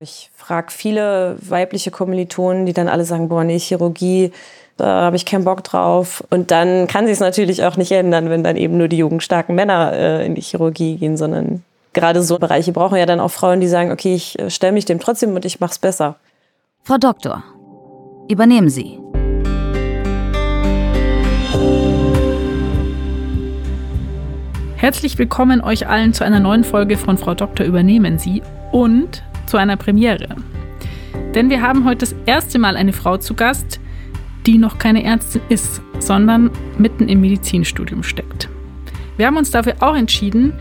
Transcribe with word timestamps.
Ich 0.00 0.30
frage 0.36 0.70
viele 0.70 1.36
weibliche 1.40 1.90
Kommilitonen, 1.90 2.66
die 2.66 2.72
dann 2.72 2.86
alle 2.86 3.04
sagen, 3.04 3.28
boah, 3.28 3.42
nee, 3.42 3.58
Chirurgie, 3.58 4.30
da 4.76 5.02
habe 5.02 5.16
ich 5.16 5.26
keinen 5.26 5.42
Bock 5.42 5.64
drauf. 5.64 6.22
Und 6.30 6.52
dann 6.52 6.86
kann 6.86 7.06
sich 7.06 7.14
es 7.14 7.20
natürlich 7.20 7.64
auch 7.64 7.76
nicht 7.76 7.90
ändern, 7.90 8.30
wenn 8.30 8.44
dann 8.44 8.56
eben 8.56 8.78
nur 8.78 8.86
die 8.86 8.98
jungen, 8.98 9.20
starken 9.20 9.56
Männer 9.56 9.92
äh, 9.92 10.24
in 10.24 10.36
die 10.36 10.40
Chirurgie 10.40 10.98
gehen, 10.98 11.16
sondern 11.16 11.64
gerade 11.94 12.22
so 12.22 12.38
Bereiche 12.38 12.70
brauchen 12.70 12.96
ja 12.96 13.06
dann 13.06 13.18
auch 13.18 13.32
Frauen, 13.32 13.60
die 13.60 13.66
sagen, 13.66 13.90
okay, 13.90 14.14
ich 14.14 14.38
äh, 14.38 14.50
stelle 14.50 14.72
mich 14.72 14.84
dem 14.84 15.00
trotzdem 15.00 15.34
und 15.34 15.44
ich 15.44 15.58
mache 15.58 15.72
es 15.72 15.80
besser. 15.80 16.14
Frau 16.84 16.98
Doktor, 16.98 17.42
übernehmen 18.28 18.70
Sie. 18.70 19.00
Herzlich 24.76 25.18
willkommen 25.18 25.60
euch 25.60 25.88
allen 25.88 26.12
zu 26.12 26.22
einer 26.22 26.38
neuen 26.38 26.62
Folge 26.62 26.96
von 26.96 27.18
Frau 27.18 27.34
Doktor 27.34 27.66
übernehmen 27.66 28.20
Sie 28.20 28.42
und 28.70 29.24
zu 29.48 29.56
einer 29.56 29.76
Premiere. 29.76 30.36
Denn 31.34 31.50
wir 31.50 31.62
haben 31.62 31.84
heute 31.84 31.98
das 31.98 32.14
erste 32.26 32.58
Mal 32.58 32.76
eine 32.76 32.92
Frau 32.92 33.16
zu 33.16 33.34
Gast, 33.34 33.80
die 34.46 34.58
noch 34.58 34.78
keine 34.78 35.04
Ärztin 35.04 35.42
ist, 35.48 35.82
sondern 35.98 36.50
mitten 36.78 37.08
im 37.08 37.20
Medizinstudium 37.20 38.02
steckt. 38.02 38.48
Wir 39.16 39.26
haben 39.26 39.36
uns 39.36 39.50
dafür 39.50 39.74
auch 39.80 39.96
entschieden, 39.96 40.52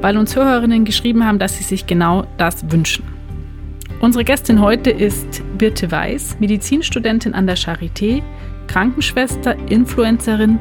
weil 0.00 0.16
uns 0.16 0.36
Hörerinnen 0.36 0.84
geschrieben 0.84 1.26
haben, 1.26 1.38
dass 1.38 1.58
sie 1.58 1.64
sich 1.64 1.86
genau 1.86 2.26
das 2.38 2.70
wünschen. 2.70 3.04
Unsere 4.00 4.24
Gästin 4.24 4.60
heute 4.60 4.90
ist 4.90 5.42
Birte 5.58 5.90
Weiß, 5.90 6.36
Medizinstudentin 6.38 7.34
an 7.34 7.46
der 7.46 7.56
Charité, 7.56 8.22
Krankenschwester, 8.66 9.56
Influencerin 9.68 10.58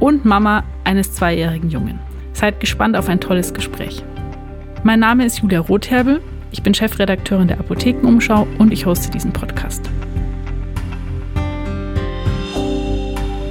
und 0.00 0.24
Mama 0.24 0.64
eines 0.84 1.12
zweijährigen 1.12 1.70
Jungen. 1.70 1.98
Seid 2.32 2.60
gespannt 2.60 2.96
auf 2.96 3.08
ein 3.08 3.20
tolles 3.20 3.52
Gespräch. 3.52 4.02
Mein 4.84 5.00
Name 5.00 5.24
ist 5.24 5.38
Julia 5.40 5.60
Rotherbel 5.60 6.20
ich 6.52 6.62
bin 6.62 6.74
Chefredakteurin 6.74 7.48
der 7.48 7.58
Apothekenumschau 7.58 8.46
und 8.58 8.72
ich 8.72 8.84
hoste 8.84 9.10
diesen 9.10 9.32
Podcast. 9.32 9.88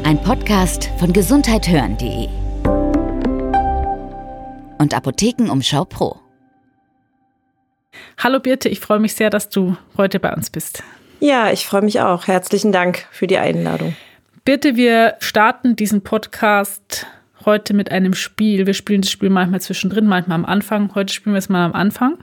Ein 0.03 0.21
Podcast 0.23 0.89
von 0.99 1.11
gesundheithören.de 1.11 2.27
und 4.77 4.93
Apothekenumschau 4.93 5.85
Pro. 5.85 6.19
Hallo 8.19 8.39
Birte, 8.39 8.69
ich 8.69 8.79
freue 8.79 8.99
mich 8.99 9.15
sehr, 9.15 9.31
dass 9.31 9.49
du 9.49 9.77
heute 9.97 10.19
bei 10.19 10.33
uns 10.33 10.51
bist. 10.51 10.83
Ja, 11.19 11.51
ich 11.51 11.65
freue 11.65 11.81
mich 11.81 12.01
auch. 12.01 12.27
Herzlichen 12.27 12.71
Dank 12.71 13.07
für 13.11 13.27
die 13.27 13.37
Einladung. 13.37 13.95
Birte, 14.45 14.75
wir 14.75 15.15
starten 15.19 15.75
diesen 15.75 16.03
Podcast 16.03 17.07
heute 17.45 17.73
mit 17.73 17.91
einem 17.91 18.13
Spiel. 18.13 18.67
Wir 18.67 18.73
spielen 18.73 19.01
das 19.01 19.11
Spiel 19.11 19.29
manchmal 19.29 19.61
zwischendrin, 19.61 20.05
manchmal 20.05 20.35
am 20.35 20.45
Anfang. 20.45 20.93
Heute 20.93 21.13
spielen 21.13 21.33
wir 21.33 21.39
es 21.39 21.49
mal 21.49 21.65
am 21.65 21.73
Anfang. 21.73 22.17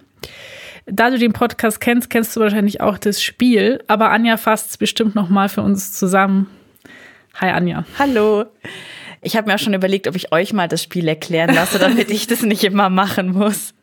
Da 0.91 1.11
du 1.11 1.19
den 1.19 1.33
Podcast 1.33 1.81
kennst, 1.81 2.09
kennst 2.09 2.35
du 2.35 2.41
wahrscheinlich 2.41 2.81
auch 2.81 2.97
das 2.97 3.23
Spiel. 3.23 3.83
Aber 3.89 4.11
Anja 4.11 4.39
fasst 4.39 4.71
es 4.71 4.77
bestimmt 4.79 5.15
noch 5.15 5.29
mal 5.29 5.49
für 5.49 5.63
uns 5.63 5.93
zusammen. 5.93 6.49
Hi 7.35 7.51
Anja. 7.51 7.85
Hallo. 7.99 8.47
Ich 9.21 9.37
habe 9.37 9.49
mir 9.49 9.57
auch 9.57 9.59
schon 9.59 9.75
überlegt, 9.75 10.07
ob 10.09 10.17
ich 10.17 10.33
euch 10.33 10.53
mal 10.53 10.69
das 10.69 10.83
Spiel 10.83 11.07
erklären 11.07 11.55
lasse, 11.55 11.79
damit 11.81 12.11
ich 12.11 12.27
das 12.27 12.43
nicht 12.43 12.65
immer 12.65 12.89
machen 12.89 13.33
muss. 13.33 13.75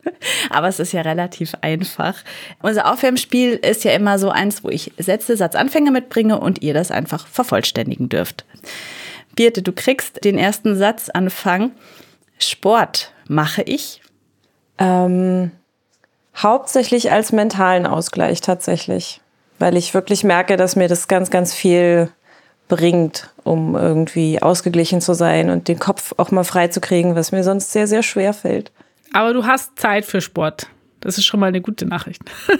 Aber 0.49 0.67
es 0.67 0.79
ist 0.79 0.93
ja 0.93 1.01
relativ 1.01 1.53
einfach. 1.61 2.15
Unser 2.61 2.91
Aufwärmspiel 2.91 3.53
ist 3.53 3.83
ja 3.83 3.91
immer 3.91 4.17
so 4.17 4.29
eins, 4.29 4.63
wo 4.63 4.69
ich 4.69 4.91
Sätze, 4.97 5.37
Satzanfänge 5.37 5.91
mitbringe 5.91 6.39
und 6.39 6.63
ihr 6.63 6.73
das 6.73 6.89
einfach 6.89 7.27
vervollständigen 7.27 8.09
dürft. 8.09 8.45
Birte, 9.35 9.61
du 9.61 9.73
kriegst 9.73 10.23
den 10.23 10.37
ersten 10.37 10.75
Satzanfang. 10.75 11.71
Sport 12.39 13.11
mache 13.27 13.61
ich. 13.61 14.01
Ähm, 14.79 15.51
Hauptsächlich 16.37 17.11
als 17.11 17.31
mentalen 17.31 17.87
Ausgleich 17.87 18.41
tatsächlich, 18.41 19.21
weil 19.59 19.77
ich 19.77 19.93
wirklich 19.93 20.23
merke, 20.23 20.57
dass 20.57 20.75
mir 20.75 20.87
das 20.87 21.07
ganz, 21.07 21.29
ganz 21.29 21.53
viel 21.53 22.09
bringt, 22.67 23.29
um 23.43 23.75
irgendwie 23.75 24.41
ausgeglichen 24.41 25.01
zu 25.01 25.13
sein 25.13 25.49
und 25.49 25.67
den 25.67 25.79
Kopf 25.79 26.13
auch 26.17 26.31
mal 26.31 26.43
frei 26.43 26.67
zu 26.67 26.81
kriegen, 26.81 27.15
was 27.15 27.31
mir 27.31 27.43
sonst 27.43 27.71
sehr, 27.71 27.87
sehr 27.87 28.03
schwer 28.03 28.33
fällt. 28.33 28.71
Aber 29.13 29.33
du 29.33 29.45
hast 29.45 29.77
Zeit 29.79 30.05
für 30.05 30.19
Sport. 30.19 30.67
Das 30.99 31.17
ist 31.17 31.25
schon 31.25 31.39
mal 31.39 31.47
eine 31.47 31.61
gute 31.61 31.85
Nachricht. 31.85 32.21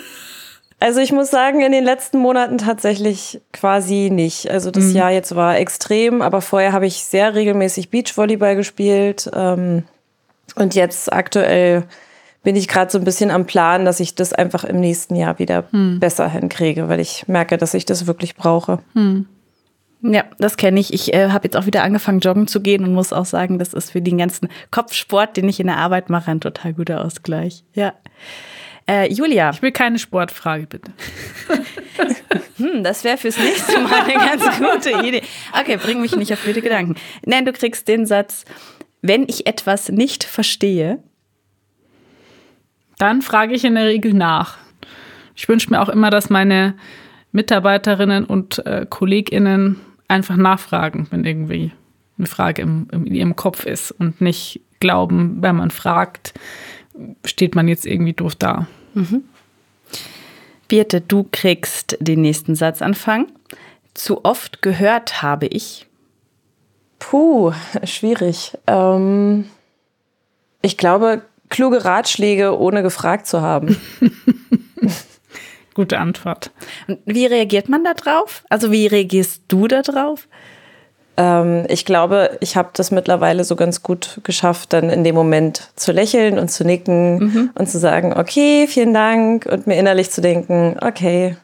Also 0.80 1.00
ich 1.00 1.14
muss 1.14 1.32
sagen, 1.32 1.62
in 1.62 1.72
den 1.72 1.86
letzten 1.86 2.20
Monaten 2.20 2.58
tatsächlich 2.58 3.42
quasi 3.54 4.10
nicht. 4.12 4.52
Also 4.52 4.72
das 4.72 4.86
mhm. 4.86 4.96
Jahr 4.96 5.12
jetzt 5.12 5.34
war 5.36 5.58
extrem, 5.58 6.22
aber 6.22 6.42
vorher 6.42 6.74
habe 6.74 6.86
ich 6.86 7.06
sehr 7.06 7.34
regelmäßig 7.34 7.90
Beachvolleyball 7.90 8.58
gespielt. 8.58 9.30
Ähm, 9.34 9.84
und 10.56 10.76
jetzt 10.76 11.12
aktuell 11.14 11.86
bin 12.46 12.56
ich 12.56 12.70
gerade 12.70 12.90
so 12.90 13.00
ein 13.00 13.04
bisschen 13.04 13.32
am 13.32 13.46
Plan, 13.46 13.84
dass 13.84 14.00
ich 14.00 14.16
das 14.16 14.32
einfach 14.32 14.64
im 14.64 14.80
nächsten 14.80 15.16
Jahr 15.16 15.40
wieder 15.40 15.66
hm. 15.72 16.00
besser 16.00 16.30
hinkriege, 16.30 16.88
weil 16.88 17.02
ich 17.02 17.28
merke, 17.28 17.58
dass 17.58 17.74
ich 17.74 17.86
das 17.86 18.08
wirklich 18.08 18.36
brauche. 18.36 18.80
Hm. 18.94 19.26
Ja, 20.02 20.24
das 20.38 20.56
kenne 20.56 20.80
ich. 20.80 20.94
Ich 20.94 21.14
äh, 21.14 21.30
habe 21.30 21.46
jetzt 21.46 21.58
auch 21.58 21.66
wieder 21.66 21.84
angefangen, 21.84 22.20
joggen 22.20 22.48
zu 22.48 22.62
gehen 22.62 22.84
und 22.84 22.94
muss 22.94 23.12
auch 23.12 23.26
sagen, 23.26 23.58
das 23.58 23.74
ist 23.74 23.92
für 23.92 24.02
den 24.02 24.20
ganzen 24.20 24.50
Kopfsport, 24.70 25.36
den 25.36 25.50
ich 25.50 25.60
in 25.60 25.68
der 25.68 25.78
Arbeit 25.78 26.10
mache, 26.12 26.30
ein 26.30 26.40
total 26.40 26.74
guter 26.74 27.04
Ausgleich. 27.04 27.64
Ja. 27.74 27.94
Äh, 28.88 29.12
Julia. 29.12 29.50
Ich 29.50 29.64
will 29.64 29.72
keine 29.72 29.98
Sportfrage, 29.98 30.68
bitte. 30.68 30.92
hm, 32.58 32.84
das 32.84 33.04
wäre 33.04 33.18
fürs 33.18 33.40
nächste 33.40 33.80
Mal 33.80 34.04
eine 34.04 34.14
ganz 34.14 34.44
gute 34.60 35.08
Idee. 35.08 35.24
Okay, 35.60 35.78
bring 35.78 36.00
mich 36.02 36.16
nicht 36.16 36.32
auf 36.32 36.44
blöde 36.44 36.62
Gedanken. 36.62 36.96
Nein, 37.26 37.46
du 37.46 37.54
kriegst 37.54 37.88
den 37.88 38.06
Satz, 38.06 38.46
wenn 39.02 39.24
ich 39.28 39.48
etwas 39.48 39.90
nicht 39.90 40.24
verstehe, 40.24 41.02
dann 42.98 43.22
frage 43.22 43.54
ich 43.54 43.66
in 43.66 43.76
der 43.76 43.86
Regel 43.86 44.14
nach. 44.14 44.58
Ich 45.36 45.50
wünsche 45.50 45.70
mir 45.70 45.82
auch 45.82 45.90
immer, 45.90 46.10
dass 46.10 46.30
meine 46.30 46.76
Mitarbeiterinnen 47.32 48.26
und 48.26 48.66
äh, 48.66 48.86
KollegInnen 48.90 49.82
einfach 50.08 50.38
nachfragen, 50.38 51.08
wenn 51.10 51.26
irgendwie 51.26 51.72
eine 52.18 52.28
Frage 52.28 52.62
im, 52.62 52.88
in 52.92 53.08
ihrem 53.08 53.36
Kopf 53.36 53.66
ist 53.66 53.92
und 53.92 54.22
nicht 54.22 54.62
glauben, 54.80 55.42
wenn 55.42 55.58
man 55.58 55.72
fragt, 55.72 56.34
steht 57.26 57.56
man 57.56 57.68
jetzt 57.68 57.86
irgendwie 57.86 58.14
doof 58.14 58.36
da. 58.36 58.68
Mhm. 58.94 59.24
Birte, 60.68 61.02
du 61.02 61.28
kriegst 61.32 61.98
den 62.00 62.22
nächsten 62.22 62.56
Satzanfang. 62.56 63.28
Zu 63.94 64.26
oft 64.26 64.62
gehört 64.62 65.22
habe 65.22 65.48
ich. 65.48 65.86
Puh, 67.00 67.54
schwierig. 67.84 68.58
Ähm, 68.68 69.46
ich 70.62 70.78
glaube, 70.78 71.22
kluge 71.56 71.86
Ratschläge, 71.86 72.60
ohne 72.60 72.84
gefragt 72.84 73.28
zu 73.28 73.42
haben. 73.42 73.78
Gute 75.74 76.00
Antwort. 76.00 76.52
Und 76.90 77.00
wie 77.06 77.26
reagiert 77.26 77.70
man 77.70 77.82
da 77.86 77.94
drauf? 77.94 78.44
Also 78.50 78.74
wie 78.74 78.88
reagierst 78.88 79.44
du 79.48 79.70
da 79.70 79.82
drauf? 79.82 80.28
Ähm, 81.16 81.64
ich 81.70 81.86
glaube, 81.86 82.38
ich 82.42 82.58
habe 82.58 82.72
das 82.74 82.92
mittlerweile 82.92 83.46
so 83.46 83.56
ganz 83.56 83.84
gut 83.84 84.20
geschafft, 84.24 84.74
dann 84.74 84.90
in 84.90 85.06
dem 85.06 85.16
Moment 85.16 85.70
zu 85.78 85.94
lächeln 85.94 86.40
und 86.40 86.52
zu 86.52 86.66
nicken 86.66 87.20
mhm. 87.20 87.50
und 87.56 87.70
zu 87.70 87.80
sagen, 87.80 88.12
okay, 88.14 88.68
vielen 88.68 88.94
Dank 88.94 89.46
und 89.46 89.66
mir 89.66 89.78
innerlich 89.78 90.12
zu 90.12 90.20
denken, 90.20 90.76
okay, 90.82 91.38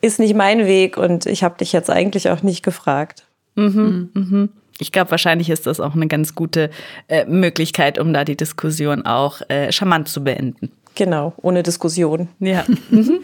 ist 0.00 0.20
nicht 0.20 0.36
mein 0.36 0.66
Weg 0.66 0.96
und 0.96 1.26
ich 1.26 1.42
habe 1.42 1.58
dich 1.58 1.72
jetzt 1.72 1.90
eigentlich 1.90 2.30
auch 2.30 2.44
nicht 2.44 2.62
gefragt. 2.62 3.26
Mhm. 3.56 4.10
Mhm. 4.14 4.48
Ich 4.82 4.92
glaube, 4.92 5.12
wahrscheinlich 5.12 5.48
ist 5.48 5.66
das 5.66 5.80
auch 5.80 5.94
eine 5.94 6.08
ganz 6.08 6.34
gute 6.34 6.70
äh, 7.08 7.24
Möglichkeit, 7.24 7.98
um 7.98 8.12
da 8.12 8.24
die 8.24 8.36
Diskussion 8.36 9.06
auch 9.06 9.40
äh, 9.48 9.70
charmant 9.70 10.08
zu 10.08 10.24
beenden. 10.24 10.72
Genau, 10.94 11.32
ohne 11.40 11.62
Diskussion. 11.62 12.28
Ja. 12.38 12.64
Mhm. 12.90 13.20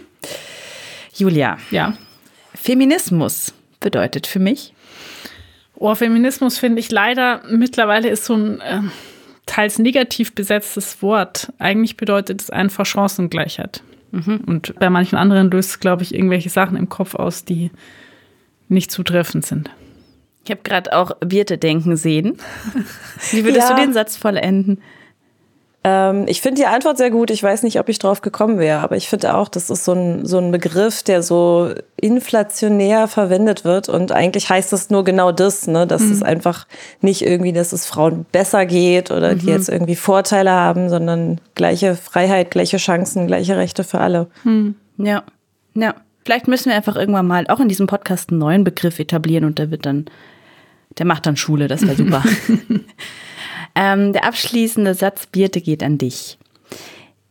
Julia. 1.14 1.58
Ja. 1.70 1.94
Feminismus 2.54 3.52
bedeutet 3.80 4.26
für 4.26 4.38
mich. 4.38 4.72
Oh, 5.74 5.94
Feminismus 5.94 6.58
finde 6.58 6.80
ich 6.80 6.90
leider 6.90 7.42
mittlerweile 7.50 8.08
ist 8.08 8.24
so 8.24 8.34
ein 8.34 8.60
äh, 8.60 8.80
teils 9.46 9.78
negativ 9.78 10.34
besetztes 10.34 11.02
Wort. 11.02 11.52
Eigentlich 11.58 11.96
bedeutet 11.96 12.40
es 12.40 12.50
einfach 12.50 12.86
Chancengleichheit. 12.86 13.82
Mhm. 14.12 14.42
Und 14.46 14.74
bei 14.76 14.90
manchen 14.90 15.16
anderen 15.16 15.50
löst 15.50 15.70
es, 15.70 15.80
glaube 15.80 16.04
ich, 16.04 16.14
irgendwelche 16.14 16.50
Sachen 16.50 16.76
im 16.76 16.88
Kopf 16.88 17.14
aus, 17.14 17.44
die 17.44 17.70
nicht 18.68 18.90
zutreffend 18.90 19.44
sind. 19.44 19.70
Ich 20.48 20.50
habe 20.50 20.62
gerade 20.62 20.96
auch 20.96 21.10
Birte 21.20 21.58
denken 21.58 21.98
sehen. 21.98 22.38
Wie 23.32 23.44
würdest 23.44 23.68
ja. 23.68 23.76
du 23.76 23.82
den 23.82 23.92
Satz 23.92 24.16
vollenden? 24.16 24.80
Ähm, 25.84 26.24
ich 26.26 26.40
finde 26.40 26.62
die 26.62 26.66
Antwort 26.66 26.96
sehr 26.96 27.10
gut. 27.10 27.30
Ich 27.30 27.42
weiß 27.42 27.64
nicht, 27.64 27.78
ob 27.78 27.90
ich 27.90 27.98
drauf 27.98 28.22
gekommen 28.22 28.58
wäre, 28.58 28.80
aber 28.80 28.96
ich 28.96 29.10
finde 29.10 29.34
auch, 29.34 29.50
das 29.50 29.68
ist 29.68 29.84
so 29.84 29.92
ein, 29.92 30.24
so 30.24 30.38
ein 30.38 30.50
Begriff, 30.50 31.02
der 31.02 31.22
so 31.22 31.74
inflationär 31.96 33.08
verwendet 33.08 33.66
wird. 33.66 33.90
Und 33.90 34.10
eigentlich 34.10 34.48
heißt 34.48 34.72
das 34.72 34.88
nur 34.88 35.04
genau 35.04 35.32
das, 35.32 35.66
ne? 35.66 35.86
dass 35.86 36.00
mhm. 36.00 36.12
es 36.12 36.22
einfach 36.22 36.66
nicht 37.02 37.20
irgendwie, 37.20 37.52
dass 37.52 37.74
es 37.74 37.84
Frauen 37.84 38.24
besser 38.32 38.64
geht 38.64 39.10
oder 39.10 39.34
mhm. 39.34 39.40
die 39.40 39.46
jetzt 39.48 39.68
irgendwie 39.68 39.96
Vorteile 39.96 40.52
haben, 40.52 40.88
sondern 40.88 41.42
gleiche 41.56 41.94
Freiheit, 41.94 42.50
gleiche 42.50 42.78
Chancen, 42.78 43.26
gleiche 43.26 43.58
Rechte 43.58 43.84
für 43.84 44.00
alle. 44.00 44.28
Mhm. 44.44 44.76
Ja, 44.96 45.24
ja. 45.74 45.94
Vielleicht 46.24 46.48
müssen 46.48 46.70
wir 46.70 46.76
einfach 46.76 46.96
irgendwann 46.96 47.26
mal 47.26 47.46
auch 47.48 47.60
in 47.60 47.68
diesem 47.68 47.86
Podcast 47.86 48.30
einen 48.30 48.38
neuen 48.38 48.64
Begriff 48.64 48.98
etablieren 48.98 49.44
und 49.44 49.58
der 49.58 49.70
wird 49.70 49.84
dann 49.84 50.06
der 50.98 51.06
macht 51.06 51.26
dann 51.26 51.36
Schule, 51.36 51.68
das 51.68 51.82
wäre 51.82 51.96
super. 51.96 52.24
ähm, 53.74 54.12
der 54.12 54.24
abschließende 54.24 54.94
Satz, 54.94 55.26
Birte, 55.26 55.60
geht 55.60 55.82
an 55.82 55.98
dich. 55.98 56.38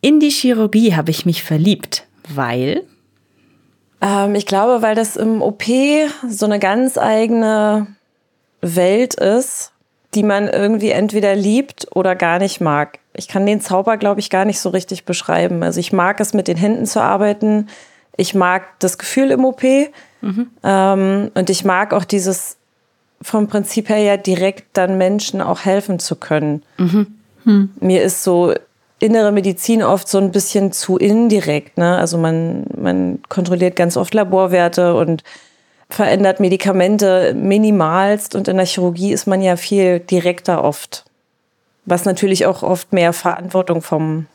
In 0.01 0.19
die 0.19 0.29
Chirurgie 0.29 0.95
habe 0.95 1.11
ich 1.11 1.25
mich 1.25 1.43
verliebt, 1.43 2.05
Weil? 2.33 2.83
Ähm, 4.01 4.35
ich 4.35 4.45
glaube, 4.45 4.81
weil 4.81 4.95
das 4.95 5.15
im 5.15 5.41
OP 5.41 5.63
so 6.27 6.45
eine 6.45 6.59
ganz 6.59 6.97
eigene 6.97 7.87
Welt 8.61 9.15
ist, 9.15 9.71
die 10.13 10.23
man 10.23 10.47
irgendwie 10.47 10.91
entweder 10.91 11.35
liebt 11.35 11.87
oder 11.95 12.15
gar 12.15 12.39
nicht 12.39 12.61
mag. 12.61 12.99
Ich 13.13 13.27
kann 13.27 13.45
den 13.45 13.61
Zauber, 13.61 13.97
glaube 13.97 14.19
ich, 14.19 14.29
gar 14.29 14.45
nicht 14.45 14.59
so 14.59 14.69
richtig 14.69 15.05
beschreiben. 15.05 15.63
Also 15.63 15.79
ich 15.79 15.91
mag 15.91 16.19
es, 16.19 16.33
mit 16.33 16.47
den 16.47 16.57
Händen 16.57 16.85
zu 16.85 17.01
arbeiten. 17.01 17.67
Ich 18.15 18.33
mag 18.33 18.79
das 18.79 18.97
Gefühl 18.97 19.31
im 19.31 19.45
OP. 19.45 19.63
Mhm. 20.21 20.49
Ähm, 20.63 21.31
und 21.33 21.49
ich 21.49 21.65
mag 21.65 21.93
auch 21.93 22.05
dieses 22.05 22.56
vom 23.21 23.47
Prinzip 23.47 23.89
her 23.89 23.99
ja 23.99 24.17
direkt 24.17 24.65
dann 24.73 24.97
Menschen 24.97 25.41
auch 25.41 25.65
helfen 25.65 25.99
zu 25.99 26.15
können. 26.15 26.63
Mhm. 26.77 27.07
Hm. 27.43 27.69
Mir 27.79 28.03
ist 28.03 28.23
so 28.23 28.53
innere 28.99 29.31
Medizin 29.31 29.83
oft 29.83 30.07
so 30.07 30.17
ein 30.17 30.31
bisschen 30.31 30.71
zu 30.71 30.97
indirekt. 30.97 31.77
Ne? 31.77 31.97
Also 31.97 32.17
man, 32.17 32.65
man 32.75 33.19
kontrolliert 33.29 33.75
ganz 33.75 33.97
oft 33.97 34.13
Laborwerte 34.13 34.95
und 34.95 35.23
verändert 35.89 36.39
Medikamente 36.39 37.33
minimalst 37.33 38.35
und 38.35 38.47
in 38.47 38.57
der 38.57 38.65
Chirurgie 38.65 39.13
ist 39.13 39.27
man 39.27 39.41
ja 39.41 39.55
viel 39.55 39.99
direkter 39.99 40.63
oft. 40.63 41.05
Was 41.85 42.05
natürlich 42.05 42.45
auch 42.45 42.63
oft 42.63 42.91
mehr 42.91 43.13
Verantwortung 43.13 43.81
vom 43.81 44.25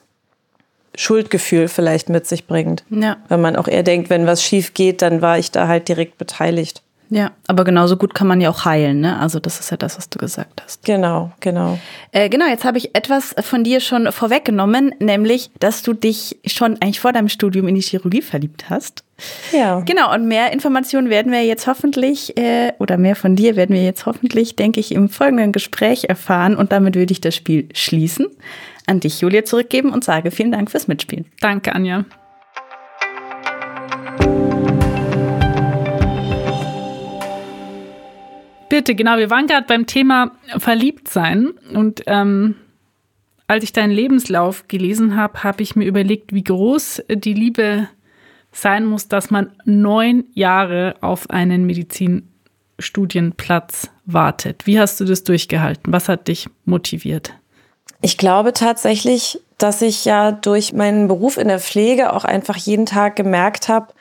Schuldgefühl 0.95 1.69
vielleicht 1.69 2.09
mit 2.09 2.27
sich 2.27 2.47
bringt. 2.47 2.85
Ja. 2.91 3.17
Wenn 3.29 3.41
man 3.41 3.57
auch 3.57 3.69
eher 3.69 3.83
denkt, 3.83 4.11
wenn 4.11 4.27
was 4.27 4.43
schief 4.43 4.75
geht, 4.75 5.03
dann 5.03 5.21
war 5.23 5.39
ich 5.39 5.51
da 5.51 5.69
halt 5.69 5.89
direkt 5.89 6.19
beteiligt. 6.19 6.83
Ja, 7.13 7.33
aber 7.47 7.65
genauso 7.65 7.99
gut 7.99 8.15
kann 8.15 8.27
man 8.27 8.41
ja 8.41 8.49
auch 8.49 8.65
heilen, 8.65 9.01
ne? 9.01 9.19
Also 9.19 9.39
das 9.39 9.61
ist 9.61 9.71
ja 9.71 9.77
das, 9.77 9.99
was 9.99 10.09
du 10.09 10.19
gesagt 10.19 10.63
hast. 10.65 10.83
Genau, 10.87 11.31
genau. 11.41 11.79
Äh, 12.11 12.31
genau, 12.31 12.47
jetzt 12.47 12.65
habe 12.65 12.79
ich 12.79 12.97
etwas 12.97 13.35
von 13.43 13.65
dir 13.65 13.81
schon 13.81 14.11
vorweggenommen, 14.11 14.95
nämlich, 14.99 15.51
dass 15.61 15.83
du 15.83 15.93
dich 15.93 16.39
schon 16.47 16.81
eigentlich 16.81 17.01
vor 17.01 17.13
deinem 17.13 17.29
Studium 17.29 17.69
in 17.69 17.75
die 17.75 17.83
Chirurgie 17.83 18.23
verliebt 18.23 18.71
hast. 18.71 19.05
Ja. 19.53 19.81
Genau, 19.81 20.15
und 20.15 20.27
mehr 20.27 20.55
Informationen 20.55 21.11
werden 21.11 21.31
wir 21.31 21.45
jetzt 21.45 21.67
hoffentlich, 21.67 22.35
äh, 22.39 22.73
oder 22.79 22.97
mehr 22.97 23.15
von 23.15 23.37
dir 23.37 23.57
werden 23.57 23.77
wir 23.77 23.85
jetzt 23.85 24.07
hoffentlich, 24.07 24.57
denke 24.57 24.81
ich, 24.81 24.93
im 24.93 25.11
folgenden 25.11 25.53
Gespräch 25.53 26.05
erfahren. 26.09 26.57
Und 26.57 26.73
damit 26.73 26.95
würde 26.95 27.13
ich 27.13 27.21
das 27.21 27.37
Spiel 27.37 27.69
schließen, 27.75 28.27
an 28.87 29.01
dich, 29.01 29.21
Julia, 29.21 29.45
zurückgeben 29.45 29.93
und 29.93 30.03
sage 30.03 30.31
vielen 30.31 30.51
Dank 30.51 30.71
fürs 30.71 30.89
Mitspielen. 30.89 31.27
Danke, 31.43 31.75
Anja. 31.75 32.07
Bitte, 38.73 38.95
genau. 38.95 39.19
Wir 39.19 39.29
waren 39.29 39.47
gerade 39.47 39.67
beim 39.67 39.87
Thema 39.87 40.31
Verliebtsein 40.57 41.51
und 41.75 42.05
ähm, 42.07 42.55
als 43.47 43.65
ich 43.65 43.75
deinen 43.75 43.91
Lebenslauf 43.91 44.67
gelesen 44.67 45.15
habe, 45.15 45.45
habe 45.45 45.63
ich 45.63 45.77
mir 45.77 45.85
überlegt, 45.85 46.33
wie 46.33 46.43
groß 46.43 47.03
die 47.11 47.35
Liebe 47.35 47.91
sein 48.51 48.87
muss, 48.87 49.09
dass 49.09 49.31
man 49.31 49.53
neun 49.67 50.25
Jahre 50.33 50.95
auf 51.03 51.29
einen 51.29 51.67
Medizinstudienplatz 51.67 53.91
wartet. 54.07 54.67
Wie 54.67 54.81
hast 54.81 54.99
du 55.01 55.05
das 55.05 55.23
durchgehalten? 55.23 55.93
Was 55.93 56.09
hat 56.09 56.29
dich 56.29 56.49
motiviert? 56.65 57.35
Ich 58.01 58.17
glaube 58.17 58.55
tatsächlich, 58.55 59.39
dass 59.59 59.83
ich 59.83 60.07
ja 60.07 60.33
durch 60.33 60.73
meinen 60.73 61.09
Beruf 61.09 61.37
in 61.37 61.49
der 61.49 61.61
Pflege 61.61 62.15
auch 62.15 62.25
einfach 62.25 62.57
jeden 62.57 62.87
Tag 62.87 63.17
gemerkt 63.17 63.69
habe, 63.69 63.93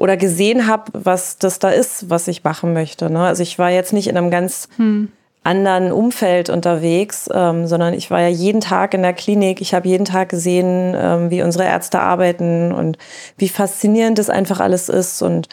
oder 0.00 0.16
gesehen 0.16 0.66
habe, 0.66 0.84
was 0.94 1.36
das 1.36 1.58
da 1.58 1.68
ist, 1.68 2.08
was 2.08 2.26
ich 2.26 2.42
machen 2.42 2.72
möchte. 2.72 3.10
Ne? 3.10 3.20
Also 3.22 3.42
ich 3.42 3.58
war 3.58 3.68
jetzt 3.70 3.92
nicht 3.92 4.08
in 4.08 4.16
einem 4.16 4.30
ganz 4.30 4.66
hm. 4.76 5.12
anderen 5.44 5.92
Umfeld 5.92 6.48
unterwegs, 6.48 7.28
ähm, 7.30 7.66
sondern 7.66 7.92
ich 7.92 8.10
war 8.10 8.22
ja 8.22 8.28
jeden 8.28 8.62
Tag 8.62 8.94
in 8.94 9.02
der 9.02 9.12
Klinik. 9.12 9.60
Ich 9.60 9.74
habe 9.74 9.86
jeden 9.86 10.06
Tag 10.06 10.30
gesehen, 10.30 10.94
ähm, 10.96 11.30
wie 11.30 11.42
unsere 11.42 11.64
Ärzte 11.64 12.00
arbeiten 12.00 12.72
und 12.72 12.96
wie 13.36 13.50
faszinierend 13.50 14.18
das 14.18 14.30
einfach 14.30 14.58
alles 14.60 14.88
ist. 14.88 15.20
Und 15.20 15.50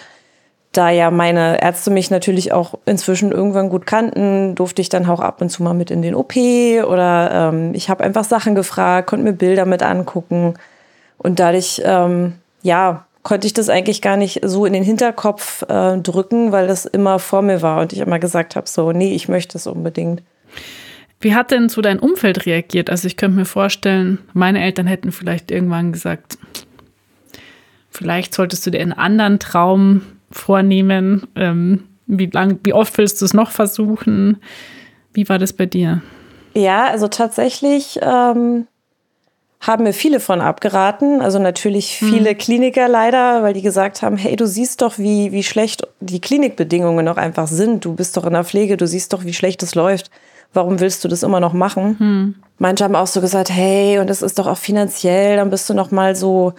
da 0.71 0.91
ja 0.91 1.11
meine 1.11 1.61
Ärzte 1.61 1.91
mich 1.91 2.09
natürlich 2.09 2.53
auch 2.53 2.75
inzwischen 2.85 3.33
irgendwann 3.33 3.67
gut 3.67 3.85
kannten, 3.85 4.55
durfte 4.55 4.81
ich 4.81 4.88
dann 4.88 5.09
auch 5.09 5.19
ab 5.19 5.41
und 5.41 5.49
zu 5.49 5.61
mal 5.61 5.73
mit 5.73 5.91
in 5.91 6.01
den 6.01 6.15
OP 6.15 6.38
oder 6.38 7.49
ähm, 7.51 7.73
ich 7.73 7.89
habe 7.89 8.01
einfach 8.01 8.23
Sachen 8.23 8.55
gefragt, 8.55 9.09
konnte 9.09 9.25
mir 9.25 9.33
Bilder 9.33 9.65
mit 9.65 9.83
angucken 9.83 10.53
und 11.17 11.41
dadurch 11.41 11.81
ähm, 11.83 12.35
ja 12.61 13.06
konnte 13.27 13.45
ich 13.45 13.51
das 13.51 13.68
eigentlich 13.68 14.01
gar 14.01 14.15
nicht 14.15 14.39
so 14.45 14.65
in 14.65 14.71
den 14.71 14.85
Hinterkopf 14.85 15.62
äh, 15.63 15.97
drücken, 15.97 16.53
weil 16.53 16.65
das 16.65 16.85
immer 16.85 17.19
vor 17.19 17.41
mir 17.41 17.62
war 17.62 17.81
und 17.81 17.91
ich 17.91 18.00
immer 18.00 18.19
gesagt 18.19 18.56
habe, 18.56 18.69
so, 18.69 18.94
nee, 18.94 19.13
ich 19.13 19.27
möchte 19.27 19.57
es 19.57 19.68
unbedingt. 19.68 20.24
Wie 21.19 21.35
hat 21.35 21.51
denn 21.51 21.68
so 21.68 21.81
dein 21.81 22.00
Umfeld 22.00 22.45
reagiert? 22.45 22.89
Also 22.89 23.06
ich 23.06 23.18
könnte 23.18 23.35
mir 23.35 23.44
vorstellen, 23.44 24.19
meine 24.31 24.63
Eltern 24.63 24.88
hätten 24.88 25.12
vielleicht 25.12 25.51
irgendwann 25.51 25.91
gesagt, 25.91 26.38
vielleicht 27.89 28.33
solltest 28.33 28.65
du 28.65 28.71
dir 28.71 28.79
einen 28.79 28.94
anderen 28.94 29.39
Traum 29.39 30.03
vornehmen. 30.31 31.27
Ähm, 31.35 31.83
wie, 32.06 32.27
lang, 32.27 32.62
wie 32.63 32.71
oft 32.71 32.97
willst 32.97 33.19
du 33.19 33.25
es 33.25 33.33
noch 33.33 33.51
versuchen? 33.51 34.38
Wie 35.12 35.27
war 35.27 35.38
das 35.38 35.51
bei 35.51 35.65
dir? 35.65 36.01
Ja, 36.53 36.85
also 36.85 37.09
tatsächlich 37.09 38.00
ähm, 38.01 38.68
haben 39.67 39.83
mir 39.83 39.93
viele 39.93 40.21
von 40.21 40.39
abgeraten. 40.39 41.21
Also 41.21 41.39
natürlich 41.39 41.97
viele 41.97 42.31
mhm. 42.31 42.37
Kliniker 42.37 42.87
leider, 42.87 43.43
weil 43.43 43.53
die 43.53 43.61
gesagt 43.61 44.01
haben, 44.01 44.15
hey, 44.15 44.37
du 44.37 44.47
siehst 44.47 44.81
doch, 44.81 44.97
wie, 44.97 45.33
wie 45.33 45.43
schlecht 45.43 45.85
die 45.99 46.21
Klinikbedingungen 46.21 47.03
noch 47.03 47.17
einfach 47.17 47.47
sind. 47.47 47.83
Du 47.83 47.93
bist 47.93 48.15
doch 48.15 48.25
in 48.25 48.33
der 48.33 48.45
Pflege, 48.45 48.77
du 48.77 48.87
siehst 48.87 49.11
doch, 49.11 49.25
wie 49.25 49.33
schlecht 49.33 49.61
es 49.61 49.75
läuft. 49.75 50.09
Warum 50.53 50.79
willst 50.79 51.03
du 51.03 51.09
das 51.09 51.21
immer 51.21 51.41
noch 51.41 51.51
machen? 51.51 51.99
Hm. 51.99 52.35
Manche 52.57 52.85
haben 52.85 52.95
auch 52.95 53.07
so 53.07 53.19
gesagt, 53.19 53.49
hey, 53.49 53.99
und 53.99 54.09
das 54.09 54.21
ist 54.21 54.39
doch 54.39 54.47
auch 54.47 54.57
finanziell, 54.57 55.35
dann 55.35 55.49
bist 55.49 55.69
du 55.69 55.73
noch 55.73 55.91
mal 55.91 56.15
so, 56.15 56.53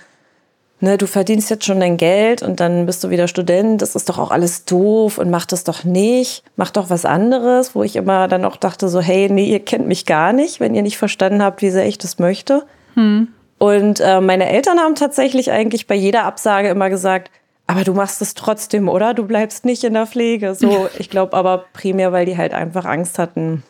ne, 0.81 0.99
du 0.99 1.06
verdienst 1.06 1.49
jetzt 1.49 1.64
schon 1.64 1.81
dein 1.81 1.96
Geld 1.96 2.43
und 2.43 2.61
dann 2.61 2.84
bist 2.84 3.02
du 3.02 3.11
wieder 3.11 3.26
Student, 3.26 3.81
das 3.81 3.96
ist 3.96 4.08
doch 4.11 4.19
auch 4.19 4.31
alles 4.31 4.66
doof 4.66 5.16
und 5.16 5.31
mach 5.31 5.46
das 5.46 5.64
doch 5.64 5.84
nicht, 5.84 6.44
mach 6.56 6.70
doch 6.70 6.90
was 6.90 7.06
anderes, 7.06 7.75
wo 7.75 7.82
ich 7.82 7.96
immer 7.96 8.28
dann 8.28 8.44
auch 8.44 8.56
dachte 8.56 8.88
so, 8.88 9.00
hey, 9.00 9.28
nee, 9.31 9.46
ihr 9.46 9.64
kennt 9.64 9.88
mich 9.88 10.04
gar 10.04 10.34
nicht, 10.34 10.61
wenn 10.61 10.75
ihr 10.75 10.82
nicht 10.82 10.99
verstanden 10.99 11.43
habt, 11.43 11.62
wie 11.62 11.70
sehr 11.70 11.87
ich 11.87 11.96
das 11.96 12.19
möchte. 12.19 12.64
Hm. 12.99 13.29
Und 13.59 14.00
äh, 14.00 14.21
meine 14.21 14.49
Eltern 14.49 14.79
haben 14.79 14.97
tatsächlich 14.97 15.50
eigentlich 15.53 15.87
bei 15.87 15.95
jeder 15.95 16.25
Absage 16.25 16.69
immer 16.69 16.91
gesagt, 16.91 17.31
aber 17.69 17.85
du 17.85 17.93
machst 17.93 18.21
es 18.23 18.35
trotzdem, 18.35 18.89
oder? 18.89 19.15
Du 19.15 19.25
bleibst 19.25 19.65
nicht 19.65 19.85
in 19.85 19.95
der 19.95 20.06
Pflege. 20.06 20.55
So, 20.55 20.89
ich 20.99 21.09
glaube 21.09 21.37
aber 21.37 21.65
primär, 21.73 22.12
weil 22.12 22.27
die 22.27 22.37
halt 22.37 22.55
einfach 22.55 22.85
Angst 22.85 23.19
hatten, 23.19 23.62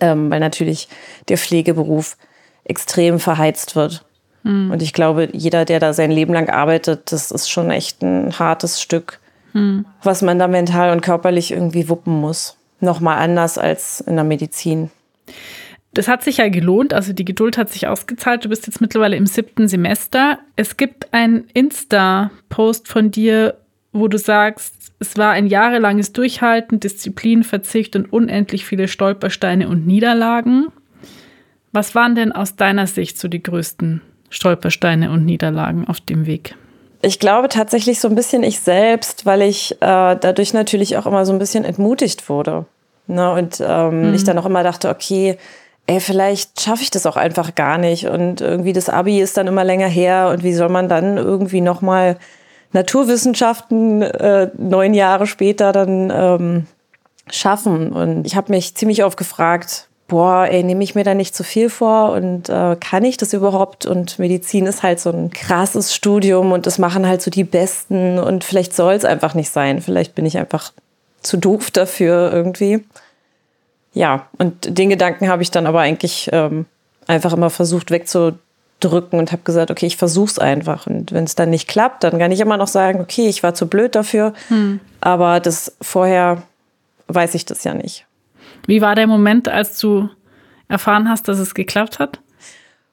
ähm, 0.00 0.30
weil 0.30 0.40
natürlich 0.40 0.88
der 1.28 1.38
Pflegeberuf 1.38 2.16
extrem 2.64 3.20
verheizt 3.20 3.76
wird. 3.76 4.04
Hm. 4.42 4.72
Und 4.72 4.82
ich 4.82 4.92
glaube, 4.92 5.28
jeder, 5.32 5.64
der 5.64 5.78
da 5.78 5.92
sein 5.92 6.10
Leben 6.10 6.34
lang 6.34 6.50
arbeitet, 6.50 7.12
das 7.12 7.30
ist 7.30 7.48
schon 7.48 7.70
echt 7.70 8.02
ein 8.02 8.36
hartes 8.38 8.82
Stück, 8.82 9.20
hm. 9.52 9.84
was 10.02 10.22
man 10.22 10.40
da 10.40 10.48
mental 10.48 10.90
und 10.90 11.02
körperlich 11.02 11.52
irgendwie 11.52 11.88
wuppen 11.88 12.20
muss. 12.20 12.56
Nochmal 12.80 13.18
anders 13.18 13.58
als 13.58 14.00
in 14.00 14.16
der 14.16 14.24
Medizin. 14.24 14.90
Das 15.96 16.08
hat 16.08 16.22
sich 16.22 16.36
ja 16.36 16.50
gelohnt, 16.50 16.92
also 16.92 17.14
die 17.14 17.24
Geduld 17.24 17.56
hat 17.56 17.70
sich 17.70 17.86
ausgezahlt. 17.86 18.44
Du 18.44 18.50
bist 18.50 18.66
jetzt 18.66 18.82
mittlerweile 18.82 19.16
im 19.16 19.24
siebten 19.24 19.66
Semester. 19.66 20.38
Es 20.54 20.76
gibt 20.76 21.14
einen 21.14 21.46
Insta-Post 21.54 22.86
von 22.86 23.10
dir, 23.10 23.56
wo 23.94 24.06
du 24.06 24.18
sagst, 24.18 24.92
es 24.98 25.16
war 25.16 25.30
ein 25.30 25.46
jahrelanges 25.46 26.12
Durchhalten, 26.12 26.80
Disziplin, 26.80 27.44
Verzicht 27.44 27.96
und 27.96 28.12
unendlich 28.12 28.66
viele 28.66 28.88
Stolpersteine 28.88 29.70
und 29.70 29.86
Niederlagen. 29.86 30.66
Was 31.72 31.94
waren 31.94 32.14
denn 32.14 32.30
aus 32.30 32.56
deiner 32.56 32.86
Sicht 32.86 33.18
so 33.18 33.26
die 33.28 33.42
größten 33.42 34.02
Stolpersteine 34.28 35.10
und 35.10 35.24
Niederlagen 35.24 35.88
auf 35.88 36.02
dem 36.02 36.26
Weg? 36.26 36.56
Ich 37.00 37.20
glaube 37.20 37.48
tatsächlich 37.48 38.00
so 38.00 38.08
ein 38.08 38.14
bisschen 38.14 38.42
ich 38.42 38.60
selbst, 38.60 39.24
weil 39.24 39.40
ich 39.40 39.72
äh, 39.80 40.16
dadurch 40.20 40.52
natürlich 40.52 40.98
auch 40.98 41.06
immer 41.06 41.24
so 41.24 41.32
ein 41.32 41.38
bisschen 41.38 41.64
entmutigt 41.64 42.28
wurde. 42.28 42.66
Ne? 43.06 43.32
Und 43.32 43.62
ähm, 43.66 44.08
mhm. 44.08 44.14
ich 44.14 44.24
dann 44.24 44.38
auch 44.38 44.44
immer 44.44 44.62
dachte, 44.62 44.90
okay, 44.90 45.38
ey, 45.86 46.00
vielleicht 46.00 46.60
schaffe 46.60 46.82
ich 46.82 46.90
das 46.90 47.06
auch 47.06 47.16
einfach 47.16 47.54
gar 47.54 47.78
nicht. 47.78 48.06
Und 48.06 48.40
irgendwie 48.40 48.72
das 48.72 48.88
Abi 48.88 49.20
ist 49.20 49.36
dann 49.36 49.46
immer 49.46 49.64
länger 49.64 49.88
her. 49.88 50.30
Und 50.32 50.42
wie 50.42 50.54
soll 50.54 50.68
man 50.68 50.88
dann 50.88 51.16
irgendwie 51.16 51.60
nochmal 51.60 52.16
Naturwissenschaften 52.72 54.02
äh, 54.02 54.50
neun 54.56 54.94
Jahre 54.94 55.26
später 55.26 55.72
dann 55.72 56.12
ähm, 56.14 56.66
schaffen? 57.30 57.92
Und 57.92 58.26
ich 58.26 58.36
habe 58.36 58.52
mich 58.52 58.74
ziemlich 58.74 59.04
oft 59.04 59.16
gefragt, 59.16 59.88
boah, 60.08 60.46
ey, 60.48 60.62
nehme 60.62 60.84
ich 60.84 60.94
mir 60.94 61.04
da 61.04 61.14
nicht 61.14 61.34
zu 61.34 61.42
viel 61.42 61.68
vor 61.68 62.12
und 62.12 62.48
äh, 62.48 62.76
kann 62.76 63.04
ich 63.04 63.16
das 63.16 63.32
überhaupt? 63.32 63.86
Und 63.86 64.18
Medizin 64.18 64.66
ist 64.66 64.82
halt 64.82 65.00
so 65.00 65.10
ein 65.10 65.30
krasses 65.30 65.94
Studium 65.94 66.52
und 66.52 66.66
das 66.66 66.78
machen 66.78 67.06
halt 67.06 67.22
so 67.22 67.30
die 67.30 67.44
Besten 67.44 68.18
und 68.18 68.44
vielleicht 68.44 68.74
soll 68.74 68.94
es 68.94 69.04
einfach 69.04 69.34
nicht 69.34 69.50
sein. 69.50 69.80
Vielleicht 69.80 70.14
bin 70.14 70.26
ich 70.26 70.38
einfach 70.38 70.72
zu 71.22 71.36
doof 71.36 71.72
dafür 71.72 72.32
irgendwie 72.32 72.84
ja, 73.96 74.26
und 74.36 74.76
den 74.76 74.90
Gedanken 74.90 75.30
habe 75.30 75.42
ich 75.42 75.50
dann 75.50 75.66
aber 75.66 75.80
eigentlich 75.80 76.28
ähm, 76.30 76.66
einfach 77.06 77.32
immer 77.32 77.48
versucht 77.48 77.90
wegzudrücken 77.90 79.18
und 79.18 79.32
habe 79.32 79.40
gesagt, 79.42 79.70
okay, 79.70 79.86
ich 79.86 79.96
versuche 79.96 80.32
es 80.32 80.38
einfach. 80.38 80.86
Und 80.86 81.12
wenn 81.12 81.24
es 81.24 81.34
dann 81.34 81.48
nicht 81.48 81.66
klappt, 81.66 82.04
dann 82.04 82.18
kann 82.18 82.30
ich 82.30 82.40
immer 82.40 82.58
noch 82.58 82.68
sagen, 82.68 83.00
okay, 83.00 83.26
ich 83.26 83.42
war 83.42 83.54
zu 83.54 83.68
blöd 83.68 83.94
dafür. 83.94 84.34
Hm. 84.48 84.80
Aber 85.00 85.40
das 85.40 85.74
vorher 85.80 86.42
weiß 87.08 87.34
ich 87.36 87.46
das 87.46 87.64
ja 87.64 87.72
nicht. 87.72 88.04
Wie 88.66 88.82
war 88.82 88.96
der 88.96 89.06
Moment, 89.06 89.48
als 89.48 89.78
du 89.78 90.10
erfahren 90.68 91.08
hast, 91.08 91.26
dass 91.28 91.38
es 91.38 91.54
geklappt 91.54 91.98
hat? 91.98 92.20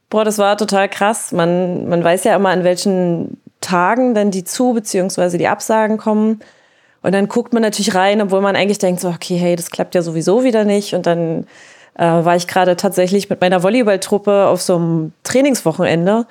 Boah, 0.09 0.23
das 0.23 0.37
war 0.37 0.55
total 0.55 0.87
krass. 0.87 1.33
Man, 1.33 1.89
man 1.89 2.01
weiß 2.01 2.23
ja 2.23 2.33
immer, 2.37 2.49
an 2.49 2.63
welchen 2.63 3.41
Tagen 3.59 4.15
dann 4.15 4.31
die 4.31 4.45
zu- 4.45 4.73
bzw. 4.73 5.37
die 5.37 5.49
Absagen 5.49 5.97
kommen. 5.97 6.39
Und 7.03 7.13
dann 7.13 7.27
guckt 7.27 7.53
man 7.53 7.61
natürlich 7.61 7.93
rein, 7.93 8.21
obwohl 8.21 8.41
man 8.41 8.55
eigentlich 8.55 8.79
denkt, 8.79 9.01
so, 9.01 9.09
okay, 9.09 9.35
hey, 9.35 9.55
das 9.55 9.69
klappt 9.69 9.93
ja 9.93 10.01
sowieso 10.01 10.43
wieder 10.43 10.63
nicht. 10.63 10.95
Und 10.95 11.05
dann 11.05 11.45
äh, 11.95 12.05
war 12.05 12.35
ich 12.35 12.47
gerade 12.47 12.75
tatsächlich 12.75 13.29
mit 13.29 13.41
meiner 13.41 13.61
Volleyballtruppe 13.61 14.47
auf 14.47 14.61
so 14.61 14.77
einem 14.77 15.13
Trainingswochenende 15.23 16.25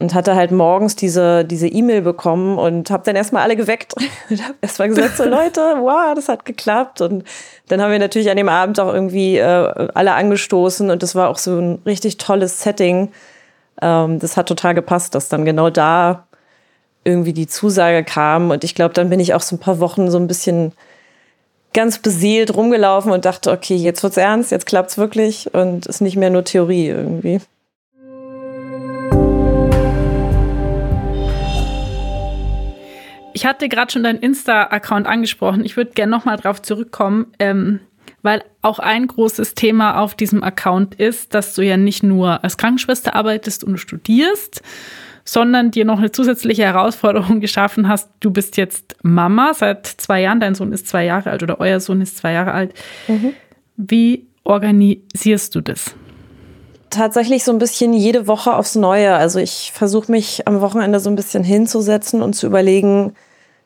und 0.00 0.14
hatte 0.14 0.34
halt 0.34 0.50
morgens 0.50 0.96
diese 0.96 1.44
diese 1.44 1.68
E-Mail 1.68 2.02
bekommen 2.02 2.58
und 2.58 2.90
habe 2.90 3.04
dann 3.04 3.14
erstmal 3.14 3.42
alle 3.42 3.56
geweckt 3.56 3.94
und 4.30 4.42
habe 4.42 4.54
erstmal 4.60 4.88
gesagt 4.88 5.16
so 5.16 5.24
Leute, 5.28 5.60
wow, 5.60 6.14
das 6.14 6.28
hat 6.28 6.44
geklappt 6.44 7.00
und 7.00 7.24
dann 7.68 7.80
haben 7.80 7.92
wir 7.92 7.98
natürlich 7.98 8.30
an 8.30 8.36
dem 8.36 8.48
Abend 8.48 8.80
auch 8.80 8.92
irgendwie 8.92 9.36
äh, 9.36 9.88
alle 9.94 10.14
angestoßen 10.14 10.90
und 10.90 11.02
das 11.02 11.14
war 11.14 11.28
auch 11.28 11.38
so 11.38 11.58
ein 11.58 11.82
richtig 11.86 12.18
tolles 12.18 12.62
Setting. 12.62 13.12
Ähm, 13.80 14.18
das 14.18 14.36
hat 14.36 14.48
total 14.48 14.74
gepasst, 14.74 15.14
dass 15.14 15.28
dann 15.28 15.44
genau 15.44 15.70
da 15.70 16.26
irgendwie 17.04 17.32
die 17.32 17.46
Zusage 17.46 18.02
kam 18.04 18.50
und 18.50 18.64
ich 18.64 18.74
glaube, 18.74 18.94
dann 18.94 19.10
bin 19.10 19.20
ich 19.20 19.34
auch 19.34 19.42
so 19.42 19.56
ein 19.56 19.60
paar 19.60 19.78
Wochen 19.78 20.10
so 20.10 20.18
ein 20.18 20.26
bisschen 20.26 20.72
ganz 21.74 21.98
beseelt 21.98 22.56
rumgelaufen 22.56 23.12
und 23.12 23.24
dachte, 23.24 23.50
okay, 23.50 23.76
jetzt 23.76 24.02
wird's 24.02 24.16
ernst, 24.16 24.50
jetzt 24.50 24.66
klappt's 24.66 24.96
wirklich 24.96 25.52
und 25.52 25.86
ist 25.86 26.00
nicht 26.00 26.16
mehr 26.16 26.30
nur 26.30 26.44
Theorie 26.44 26.86
irgendwie. 26.86 27.40
Ich 33.36 33.44
hatte 33.44 33.68
gerade 33.68 33.92
schon 33.92 34.04
deinen 34.04 34.20
Insta-Account 34.20 35.08
angesprochen. 35.08 35.64
Ich 35.64 35.76
würde 35.76 35.90
gerne 35.90 36.10
nochmal 36.10 36.36
drauf 36.36 36.62
zurückkommen, 36.62 37.26
ähm, 37.40 37.80
weil 38.22 38.44
auch 38.62 38.78
ein 38.78 39.08
großes 39.08 39.54
Thema 39.54 39.98
auf 39.98 40.14
diesem 40.14 40.44
Account 40.44 40.94
ist, 40.94 41.34
dass 41.34 41.54
du 41.54 41.62
ja 41.62 41.76
nicht 41.76 42.04
nur 42.04 42.44
als 42.44 42.56
Krankenschwester 42.56 43.16
arbeitest 43.16 43.64
und 43.64 43.78
studierst, 43.78 44.62
sondern 45.24 45.70
dir 45.70 45.84
noch 45.84 45.98
eine 45.98 46.12
zusätzliche 46.12 46.64
Herausforderung 46.64 47.40
geschaffen 47.40 47.88
hast. 47.88 48.10
Du 48.20 48.30
bist 48.30 48.56
jetzt 48.56 48.96
Mama 49.02 49.52
seit 49.54 49.86
zwei 49.86 50.20
Jahren, 50.20 50.40
dein 50.40 50.54
Sohn 50.54 50.72
ist 50.72 50.86
zwei 50.86 51.04
Jahre 51.04 51.30
alt 51.30 51.42
oder 51.42 51.60
euer 51.60 51.80
Sohn 51.80 52.00
ist 52.00 52.18
zwei 52.18 52.32
Jahre 52.32 52.52
alt. 52.52 52.74
Mhm. 53.08 53.32
Wie 53.76 54.26
organisierst 54.44 55.54
du 55.54 55.60
das? 55.60 55.94
tatsächlich 56.94 57.44
so 57.44 57.52
ein 57.52 57.58
bisschen 57.58 57.92
jede 57.92 58.26
Woche 58.26 58.54
aufs 58.54 58.74
Neue. 58.74 59.14
Also 59.14 59.38
ich 59.38 59.72
versuche 59.74 60.10
mich 60.10 60.46
am 60.46 60.60
Wochenende 60.60 61.00
so 61.00 61.10
ein 61.10 61.16
bisschen 61.16 61.44
hinzusetzen 61.44 62.22
und 62.22 62.34
zu 62.34 62.46
überlegen, 62.46 63.14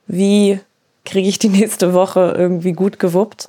wie 0.07 0.61
kriege 1.05 1.29
ich 1.29 1.39
die 1.39 1.49
nächste 1.49 1.93
Woche 1.95 2.35
irgendwie 2.37 2.73
gut 2.73 2.99
gewuppt. 2.99 3.49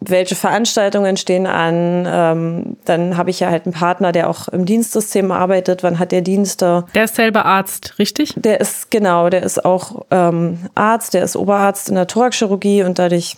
Welche 0.00 0.34
Veranstaltungen 0.34 1.16
stehen 1.16 1.46
an? 1.46 2.06
Ähm, 2.06 2.76
dann 2.84 3.16
habe 3.16 3.30
ich 3.30 3.40
ja 3.40 3.50
halt 3.50 3.64
einen 3.64 3.72
Partner, 3.72 4.12
der 4.12 4.28
auch 4.28 4.48
im 4.48 4.66
Dienstsystem 4.66 5.30
arbeitet. 5.30 5.82
Wann 5.82 5.98
hat 5.98 6.12
der 6.12 6.20
Dienste? 6.20 6.84
Der 6.94 7.04
ist 7.04 7.16
selber 7.16 7.46
Arzt, 7.46 7.98
richtig? 7.98 8.34
Der 8.36 8.60
ist, 8.60 8.90
genau, 8.90 9.30
der 9.30 9.42
ist 9.42 9.64
auch 9.64 10.04
ähm, 10.10 10.58
Arzt, 10.74 11.14
der 11.14 11.24
ist 11.24 11.34
Oberarzt 11.34 11.88
in 11.88 11.94
der 11.94 12.06
Thoraxchirurgie 12.06 12.82
und 12.82 12.98
dadurch 12.98 13.36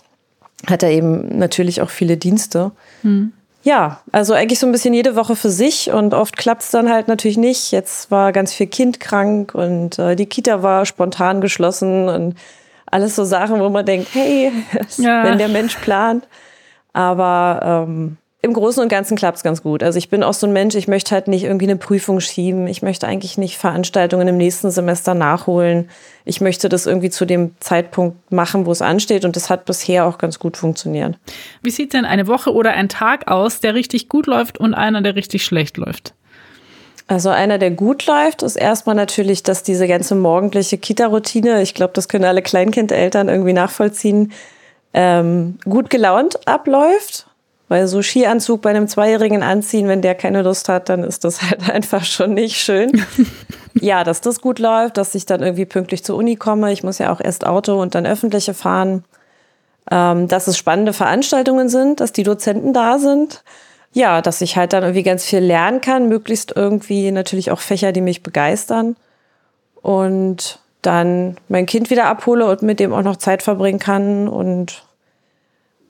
hat 0.67 0.83
er 0.83 0.91
eben 0.91 1.37
natürlich 1.37 1.81
auch 1.81 1.89
viele 1.89 2.17
Dienste. 2.17 2.71
Hm. 3.03 3.31
Ja, 3.61 4.01
also 4.11 4.33
eigentlich 4.33 4.59
so 4.59 4.65
ein 4.65 4.71
bisschen 4.71 4.93
jede 4.93 5.15
Woche 5.15 5.35
für 5.35 5.49
sich 5.49 5.91
und 5.91 6.13
oft 6.13 6.37
klappt 6.37 6.63
es 6.63 6.71
dann 6.71 6.89
halt 6.89 7.07
natürlich 7.07 7.37
nicht. 7.37 7.71
Jetzt 7.71 8.09
war 8.09 8.31
ganz 8.31 8.53
viel 8.53 8.67
Kind 8.67 8.99
krank 8.99 9.53
und 9.53 9.99
äh, 9.99 10.15
die 10.15 10.27
Kita 10.27 10.63
war 10.63 10.85
spontan 10.85 11.41
geschlossen 11.41 12.07
und 12.07 12.35
alles 12.91 13.15
so 13.15 13.23
Sachen, 13.23 13.59
wo 13.59 13.69
man 13.69 13.85
denkt, 13.85 14.09
hey, 14.13 14.51
ja. 14.97 15.23
wenn 15.23 15.37
der 15.37 15.49
Mensch 15.49 15.75
plant. 15.77 16.27
Aber 16.93 17.85
ähm, 17.87 18.17
im 18.41 18.53
Großen 18.53 18.81
und 18.81 18.87
Ganzen 18.87 19.17
klappt 19.17 19.37
es 19.37 19.43
ganz 19.43 19.61
gut. 19.61 19.83
Also 19.83 19.97
ich 19.97 20.09
bin 20.09 20.23
auch 20.23 20.33
so 20.33 20.47
ein 20.47 20.53
Mensch, 20.53 20.75
ich 20.75 20.87
möchte 20.87 21.13
halt 21.13 21.27
nicht 21.27 21.43
irgendwie 21.43 21.65
eine 21.65 21.75
Prüfung 21.75 22.21
schieben. 22.21 22.67
Ich 22.67 22.81
möchte 22.81 23.05
eigentlich 23.05 23.37
nicht 23.37 23.57
Veranstaltungen 23.57 24.29
im 24.29 24.37
nächsten 24.37 24.71
Semester 24.71 25.13
nachholen. 25.13 25.89
Ich 26.23 26.39
möchte 26.39 26.69
das 26.69 26.85
irgendwie 26.85 27.09
zu 27.09 27.25
dem 27.25 27.55
Zeitpunkt 27.59 28.31
machen, 28.31 28.65
wo 28.65 28.71
es 28.71 28.81
ansteht. 28.81 29.25
Und 29.25 29.35
das 29.35 29.49
hat 29.49 29.65
bisher 29.65 30.05
auch 30.05 30.17
ganz 30.17 30.39
gut 30.39 30.55
funktioniert. 30.55 31.17
Wie 31.61 31.69
sieht 31.69 31.93
denn 31.93 32.05
eine 32.05 32.27
Woche 32.27 32.53
oder 32.53 32.71
ein 32.71 32.87
Tag 32.87 33.29
aus, 33.29 33.59
der 33.59 33.75
richtig 33.75 34.07
gut 34.07 34.25
läuft 34.25 34.57
und 34.57 34.73
einer, 34.73 35.01
der 35.01 35.15
richtig 35.15 35.43
schlecht 35.43 35.75
läuft? 35.75 36.13
Also 37.09 37.29
einer, 37.29 37.57
der 37.57 37.71
gut 37.71 38.05
läuft, 38.05 38.43
ist 38.43 38.55
erstmal 38.55 38.95
natürlich, 38.95 39.41
dass 39.41 39.63
diese 39.63 39.87
ganze 39.87 40.13
morgendliche 40.13 40.77
Kita-Routine, 40.77 41.63
ich 41.63 41.73
glaube, 41.73 41.91
das 41.93 42.07
können 42.07 42.23
alle 42.23 42.43
Kleinkindeltern 42.43 43.29
irgendwie 43.29 43.53
nachvollziehen, 43.53 44.31
ähm, 44.93 45.57
gut 45.65 45.89
gelaunt 45.89 46.47
abläuft. 46.47 47.25
Weil 47.67 47.87
so 47.87 48.03
Skianzug 48.03 48.61
bei 48.61 48.69
einem 48.69 48.87
Zweijährigen 48.87 49.41
anziehen, 49.41 49.87
wenn 49.87 50.03
der 50.03 50.13
keine 50.13 50.43
Lust 50.43 50.69
hat, 50.69 50.87
dann 50.89 51.03
ist 51.03 51.23
das 51.23 51.41
halt 51.49 51.67
einfach 51.67 52.05
schon 52.05 52.35
nicht 52.35 52.57
schön. 52.57 53.03
ja, 53.73 54.03
dass 54.03 54.21
das 54.21 54.39
gut 54.39 54.59
läuft, 54.59 54.97
dass 54.97 55.15
ich 55.15 55.25
dann 55.25 55.41
irgendwie 55.41 55.65
pünktlich 55.65 56.03
zur 56.03 56.15
Uni 56.15 56.35
komme. 56.35 56.71
Ich 56.71 56.83
muss 56.83 56.99
ja 56.99 57.11
auch 57.11 57.21
erst 57.21 57.43
Auto 57.43 57.81
und 57.81 57.95
dann 57.95 58.05
öffentliche 58.05 58.53
fahren. 58.53 59.03
Ähm, 59.89 60.27
dass 60.27 60.45
es 60.45 60.59
spannende 60.59 60.93
Veranstaltungen 60.93 61.69
sind, 61.69 62.01
dass 62.01 62.13
die 62.13 62.21
Dozenten 62.21 62.71
da 62.71 62.99
sind 62.99 63.41
ja, 63.93 64.21
dass 64.21 64.41
ich 64.41 64.55
halt 64.55 64.73
dann 64.73 64.83
irgendwie 64.83 65.03
ganz 65.03 65.25
viel 65.25 65.39
lernen 65.39 65.81
kann, 65.81 66.09
möglichst 66.09 66.55
irgendwie 66.55 67.11
natürlich 67.11 67.51
auch 67.51 67.59
Fächer, 67.59 67.91
die 67.91 68.01
mich 68.01 68.23
begeistern. 68.23 68.95
Und 69.81 70.59
dann 70.81 71.37
mein 71.47 71.65
Kind 71.65 71.89
wieder 71.89 72.05
abhole 72.05 72.45
und 72.49 72.61
mit 72.61 72.79
dem 72.79 72.93
auch 72.93 73.01
noch 73.01 73.17
Zeit 73.17 73.43
verbringen 73.43 73.79
kann 73.79 74.27
und 74.27 74.83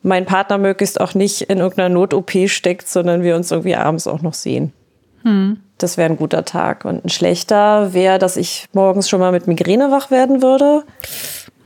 mein 0.01 0.25
Partner 0.25 0.57
möglichst 0.57 0.99
auch 1.01 1.13
nicht 1.13 1.41
in 1.41 1.59
irgendeiner 1.59 1.89
Not-OP 1.89 2.31
steckt, 2.47 2.87
sondern 2.87 3.21
wir 3.21 3.35
uns 3.35 3.51
irgendwie 3.51 3.75
abends 3.75 4.07
auch 4.07 4.21
noch 4.21 4.33
sehen. 4.33 4.71
Hm. 5.23 5.59
Das 5.77 5.97
wäre 5.97 6.09
ein 6.09 6.17
guter 6.17 6.45
Tag. 6.45 6.85
Und 6.85 7.05
ein 7.05 7.09
schlechter 7.09 7.93
wäre, 7.93 8.19
dass 8.19 8.37
ich 8.37 8.67
morgens 8.73 9.09
schon 9.09 9.19
mal 9.19 9.31
mit 9.31 9.47
Migräne 9.47 9.91
wach 9.91 10.11
werden 10.11 10.41
würde. 10.41 10.83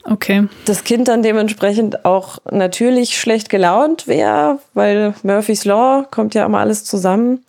Okay. 0.06 0.48
Das 0.66 0.84
Kind 0.84 1.08
dann 1.08 1.24
dementsprechend 1.24 2.04
auch 2.06 2.40
natürlich 2.52 3.18
schlecht 3.18 3.50
gelaunt 3.50 4.08
wäre, 4.08 4.60
weil 4.74 5.14
Murphy's 5.24 5.66
Law 5.66 6.06
kommt 6.12 6.36
ja 6.36 6.46
immer 6.46 6.60
alles 6.60 6.84
zusammen. 6.84 7.46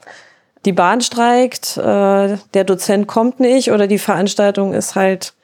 Die 0.64 0.73
Bahn 0.73 1.00
streikt, 1.00 1.76
äh, 1.76 2.37
der 2.54 2.64
Dozent 2.64 3.06
kommt 3.06 3.40
nicht 3.40 3.70
oder 3.70 3.87
die 3.87 3.99
Veranstaltung 3.99 4.73
ist 4.73 4.94
halt 4.94 5.34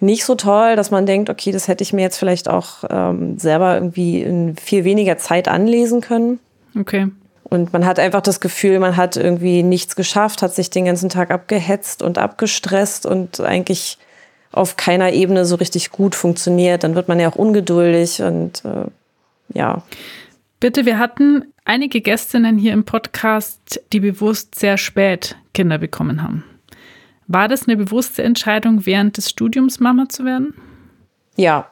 nicht 0.00 0.24
so 0.24 0.34
toll, 0.34 0.74
dass 0.74 0.90
man 0.90 1.06
denkt, 1.06 1.30
okay, 1.30 1.52
das 1.52 1.68
hätte 1.68 1.84
ich 1.84 1.92
mir 1.92 2.02
jetzt 2.02 2.18
vielleicht 2.18 2.50
auch 2.50 2.84
ähm, 2.90 3.38
selber 3.38 3.74
irgendwie 3.74 4.20
in 4.20 4.56
viel 4.56 4.84
weniger 4.84 5.16
Zeit 5.16 5.46
anlesen 5.46 6.00
können. 6.00 6.40
Okay. 6.78 7.06
Und 7.44 7.72
man 7.72 7.86
hat 7.86 7.98
einfach 7.98 8.20
das 8.20 8.40
Gefühl, 8.40 8.78
man 8.80 8.96
hat 8.96 9.16
irgendwie 9.16 9.62
nichts 9.62 9.94
geschafft, 9.94 10.42
hat 10.42 10.54
sich 10.54 10.70
den 10.70 10.86
ganzen 10.86 11.08
Tag 11.08 11.30
abgehetzt 11.30 12.02
und 12.02 12.18
abgestresst 12.18 13.06
und 13.06 13.40
eigentlich 13.40 13.98
auf 14.52 14.76
keiner 14.76 15.12
Ebene 15.12 15.44
so 15.44 15.56
richtig 15.56 15.90
gut 15.90 16.14
funktioniert, 16.14 16.84
dann 16.84 16.94
wird 16.94 17.08
man 17.08 17.18
ja 17.18 17.28
auch 17.30 17.36
ungeduldig 17.36 18.22
und 18.22 18.64
äh, 18.64 18.84
ja. 19.54 19.82
Bitte, 20.60 20.86
wir 20.86 20.98
hatten 20.98 21.44
einige 21.64 22.00
Gästinnen 22.00 22.58
hier 22.58 22.72
im 22.72 22.84
Podcast, 22.84 23.80
die 23.92 24.00
bewusst 24.00 24.54
sehr 24.54 24.78
spät 24.78 25.36
Kinder 25.54 25.78
bekommen 25.78 26.22
haben. 26.22 26.44
War 27.26 27.48
das 27.48 27.66
eine 27.66 27.76
bewusste 27.76 28.22
Entscheidung, 28.22 28.84
während 28.84 29.16
des 29.16 29.30
Studiums 29.30 29.80
Mama 29.80 30.08
zu 30.08 30.24
werden? 30.24 30.54
Ja. 31.36 31.68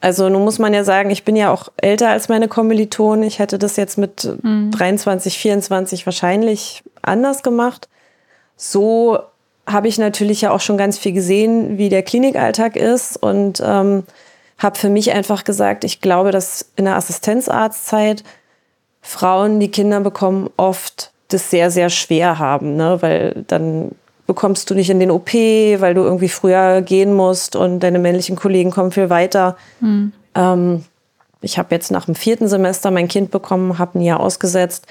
Also 0.00 0.28
nun 0.28 0.44
muss 0.44 0.58
man 0.58 0.74
ja 0.74 0.84
sagen, 0.84 1.10
ich 1.10 1.24
bin 1.24 1.36
ja 1.36 1.50
auch 1.50 1.70
älter 1.76 2.10
als 2.10 2.28
meine 2.28 2.48
Kommilitonen. 2.48 3.24
Ich 3.24 3.38
hätte 3.38 3.58
das 3.58 3.76
jetzt 3.76 3.96
mit 3.96 4.28
mhm. 4.42 4.70
23, 4.70 5.38
24 5.38 6.04
wahrscheinlich 6.04 6.82
anders 7.02 7.42
gemacht. 7.42 7.88
So 8.56 9.20
habe 9.66 9.88
ich 9.88 9.98
natürlich 9.98 10.42
ja 10.42 10.50
auch 10.50 10.60
schon 10.60 10.78
ganz 10.78 10.98
viel 10.98 11.12
gesehen, 11.12 11.78
wie 11.78 11.88
der 11.88 12.02
Klinikalltag 12.02 12.76
ist 12.76 13.16
und 13.16 13.62
ähm, 13.64 14.04
habe 14.58 14.78
für 14.78 14.88
mich 14.88 15.12
einfach 15.12 15.44
gesagt, 15.44 15.84
ich 15.84 16.00
glaube, 16.00 16.30
dass 16.30 16.66
in 16.76 16.84
der 16.84 16.96
Assistenzarztzeit 16.96 18.22
Frauen, 19.02 19.60
die 19.60 19.70
Kinder 19.70 20.00
bekommen, 20.00 20.50
oft 20.56 21.12
das 21.28 21.50
sehr, 21.50 21.70
sehr 21.70 21.90
schwer 21.90 22.38
haben, 22.38 22.76
ne? 22.76 22.98
weil 23.00 23.44
dann 23.46 23.92
bekommst 24.26 24.68
du 24.70 24.74
nicht 24.74 24.90
in 24.90 25.00
den 25.00 25.10
OP, 25.10 25.32
weil 25.32 25.94
du 25.94 26.02
irgendwie 26.02 26.28
früher 26.28 26.82
gehen 26.82 27.12
musst 27.12 27.54
und 27.54 27.80
deine 27.80 27.98
männlichen 27.98 28.36
Kollegen 28.36 28.70
kommen 28.70 28.90
viel 28.90 29.10
weiter. 29.10 29.56
Mhm. 29.80 30.12
Ähm, 30.34 30.84
ich 31.40 31.58
habe 31.58 31.74
jetzt 31.74 31.90
nach 31.90 32.06
dem 32.06 32.14
vierten 32.14 32.48
Semester 32.48 32.90
mein 32.90 33.08
Kind 33.08 33.30
bekommen, 33.30 33.78
habe 33.78 33.98
ein 33.98 34.02
Jahr 34.02 34.20
ausgesetzt. 34.20 34.86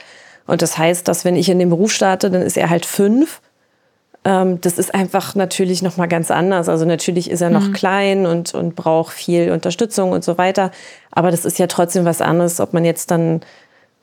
Und 0.47 0.61
das 0.61 0.77
heißt, 0.77 1.07
dass 1.07 1.25
wenn 1.25 1.35
ich 1.35 1.49
in 1.49 1.59
den 1.59 1.69
Beruf 1.69 1.91
starte, 1.91 2.29
dann 2.29 2.41
ist 2.41 2.57
er 2.57 2.69
halt 2.69 2.85
fünf. 2.85 3.41
Ähm, 4.25 4.59
das 4.59 4.79
ist 4.79 4.93
einfach 4.93 5.35
natürlich 5.35 5.83
noch 5.83 5.97
mal 5.97 6.07
ganz 6.07 6.31
anders. 6.31 6.67
Also 6.67 6.83
natürlich 6.83 7.29
ist 7.29 7.41
er 7.41 7.51
noch 7.51 7.67
mhm. 7.67 7.73
klein 7.73 8.25
und, 8.25 8.53
und 8.55 8.75
braucht 8.75 9.13
viel 9.13 9.51
Unterstützung 9.51 10.11
und 10.11 10.23
so 10.23 10.37
weiter. 10.39 10.71
Aber 11.11 11.29
das 11.31 11.45
ist 11.45 11.59
ja 11.59 11.67
trotzdem 11.67 12.05
was 12.05 12.21
anderes, 12.21 12.59
ob 12.59 12.73
man 12.73 12.83
jetzt 12.83 13.11
dann, 13.11 13.41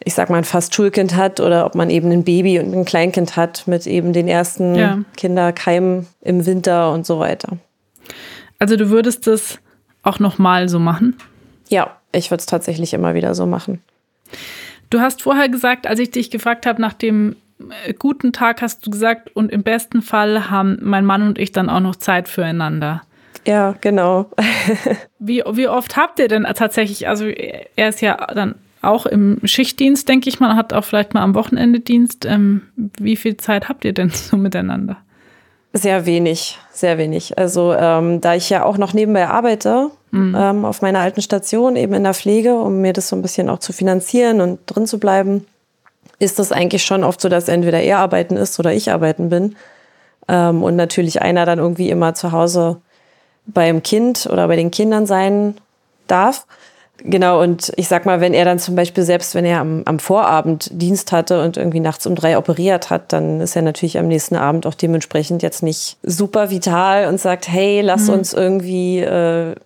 ich 0.03 0.15
sag 0.15 0.31
mal, 0.31 0.37
ein 0.37 0.45
fast 0.45 0.75
Schulkind 0.75 1.17
hat 1.17 1.41
oder 1.41 1.67
ob 1.67 1.75
man 1.75 1.91
eben 1.91 2.13
ein 2.13 2.23
Baby 2.23 2.61
und 2.61 2.73
ein 2.73 2.85
Kleinkind 2.85 3.37
hat 3.37 3.67
mit 3.67 3.87
eben 3.89 4.13
den 4.13 4.29
ersten 4.29 4.77
ja. 4.77 4.99
Kinderkeimen 5.17 6.07
im 6.21 6.47
Winter 6.47 6.93
und 6.93 7.05
so 7.05 7.19
weiter. 7.19 7.59
Also 8.61 8.77
du 8.77 8.91
würdest 8.91 9.27
das 9.27 9.59
auch 10.05 10.21
noch 10.21 10.39
mal 10.39 10.69
so 10.69 10.79
machen? 10.79 11.17
Ja, 11.69 11.97
ich 12.13 12.31
würde 12.31 12.41
es 12.41 12.47
tatsächlich 12.47 12.95
immer 12.95 13.15
wieder 13.15 13.35
so 13.35 13.45
machen. 13.45 13.83
Du 14.89 15.01
hast 15.01 15.23
vorher 15.23 15.49
gesagt, 15.49 15.89
als 15.89 15.99
ich 15.99 16.13
dich 16.13 16.31
gefragt 16.31 16.65
habe 16.67 16.81
nach 16.81 16.93
dem 16.93 17.35
guten 17.99 18.33
Tag 18.33 18.63
hast 18.63 18.87
du 18.87 18.91
gesagt 18.91 19.35
und 19.35 19.51
im 19.51 19.63
besten 19.63 20.03
Fall 20.03 20.51
haben 20.51 20.79
mein 20.81 21.05
Mann 21.05 21.23
und 21.23 21.39
ich 21.39 21.53
dann 21.53 21.69
auch 21.69 21.81
noch 21.81 21.97
Zeit 21.97 22.29
füreinander. 22.29 23.03
Ja, 23.47 23.75
genau. 23.81 24.31
wie, 25.19 25.43
wie 25.53 25.69
oft 25.69 25.97
habt 25.97 26.19
ihr 26.19 26.29
denn 26.29 26.45
tatsächlich, 26.55 27.09
also 27.09 27.27
er 27.27 27.89
ist 27.89 28.01
ja 28.01 28.17
dann 28.35 28.55
auch 28.83 29.07
im 29.07 29.39
Schichtdienst, 29.45 30.09
denke 30.09 30.29
ich 30.29 30.41
mal, 30.41 30.57
hat 30.57 30.73
auch 30.73 30.85
vielleicht 30.85 31.15
mal 31.15 31.23
am 31.23 31.35
Wochenende 31.35 31.81
Dienst. 31.81 32.25
Ähm, 32.25 32.63
wie 32.77 33.17
viel 33.17 33.37
Zeit 33.37 33.69
habt 33.69 33.85
ihr 33.85 33.93
denn 33.93 34.11
so 34.11 34.37
miteinander? 34.37 34.97
Sehr 35.73 36.05
wenig, 36.05 36.59
sehr 36.71 36.99
wenig. 36.99 37.39
Also 37.39 37.73
ähm, 37.73 38.21
da 38.21 38.35
ich 38.35 38.51
ja 38.51 38.65
auch 38.65 38.77
noch 38.77 38.93
nebenbei 38.93 39.27
arbeite, 39.27 39.91
mhm. 40.11 40.37
ähm, 40.39 40.65
auf 40.67 40.83
meiner 40.83 40.99
alten 40.99 41.23
Station, 41.23 41.77
eben 41.77 41.95
in 41.95 42.05
der 42.05 42.13
Pflege, 42.13 42.57
um 42.57 42.83
mir 42.83 42.93
das 42.93 43.09
so 43.09 43.17
ein 43.17 43.23
bisschen 43.23 43.49
auch 43.49 43.59
zu 43.59 43.73
finanzieren 43.73 44.43
und 44.43 44.61
drin 44.67 44.87
zu 44.87 44.99
bleiben, 44.99 45.47
ist 46.23 46.39
das 46.39 46.53
eigentlich 46.53 46.85
schon 46.85 47.05
oft 47.05 47.21
so, 47.21 47.29
dass 47.29 47.49
entweder 47.49 47.81
er 47.81 47.99
arbeiten 47.99 48.37
ist 48.37 48.59
oder 48.59 48.73
ich 48.73 48.91
arbeiten 48.91 49.29
bin. 49.29 49.57
Ähm, 50.29 50.63
und 50.63 50.77
natürlich 50.77 51.21
einer 51.21 51.45
dann 51.47 51.59
irgendwie 51.59 51.91
immer 51.91 52.15
zu 52.15 52.33
Hause 52.33 52.81
beim 53.47 53.83
Kind 53.83 54.29
oder 54.31 54.47
bei 54.47 54.57
den 54.57 54.71
Kindern 54.71 55.07
sein 55.07 55.57
darf. 56.07 56.47
Genau, 57.05 57.43
und 57.43 57.73
ich 57.77 57.89
sag 57.89 58.07
mal, 58.07 58.21
wenn 58.21 58.33
er 58.33 58.45
dann 58.45 58.61
zum 58.61 58.77
Beispiel, 58.77 59.03
selbst 59.03 59.35
wenn 59.35 59.45
er 59.45 59.59
am, 59.59 59.83
am, 59.87 59.99
Vorabend 59.99 60.69
Dienst 60.71 61.11
hatte 61.11 61.43
und 61.43 61.57
irgendwie 61.57 61.81
nachts 61.81 62.07
um 62.07 62.15
drei 62.15 62.39
operiert 62.39 62.91
hat, 62.91 63.13
dann 63.13 63.41
ist 63.41 63.57
er 63.57 63.63
natürlich 63.63 63.99
am 63.99 64.07
nächsten 64.07 64.37
Abend 64.37 64.67
auch 64.67 64.75
dementsprechend 64.75 65.43
jetzt 65.43 65.65
nicht 65.65 65.97
super 66.05 66.51
vital 66.51 67.09
und 67.09 67.21
sagt, 67.21 67.49
hey, 67.49 67.81
lass 67.81 68.07
mhm. 68.07 68.15
uns 68.15 68.33
irgendwie 68.33 69.01
äh, 69.01 69.57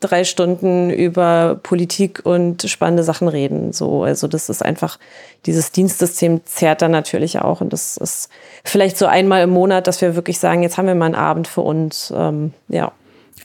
drei 0.00 0.24
Stunden 0.24 0.90
über 0.90 1.58
Politik 1.62 2.20
und 2.24 2.62
spannende 2.68 3.02
Sachen 3.02 3.28
reden. 3.28 3.72
So, 3.72 4.02
also 4.02 4.28
das 4.28 4.48
ist 4.48 4.64
einfach, 4.64 4.98
dieses 5.46 5.72
Dienstsystem 5.72 6.42
zerrt 6.44 6.82
dann 6.82 6.90
natürlich 6.90 7.38
auch. 7.38 7.60
Und 7.60 7.72
das 7.72 7.96
ist 7.96 8.28
vielleicht 8.64 8.98
so 8.98 9.06
einmal 9.06 9.42
im 9.42 9.50
Monat, 9.50 9.86
dass 9.86 10.00
wir 10.00 10.14
wirklich 10.14 10.38
sagen, 10.38 10.62
jetzt 10.62 10.76
haben 10.76 10.86
wir 10.86 10.94
mal 10.94 11.06
einen 11.06 11.14
Abend 11.14 11.48
für 11.48 11.62
uns. 11.62 12.12
Ähm, 12.14 12.52
ja. 12.68 12.92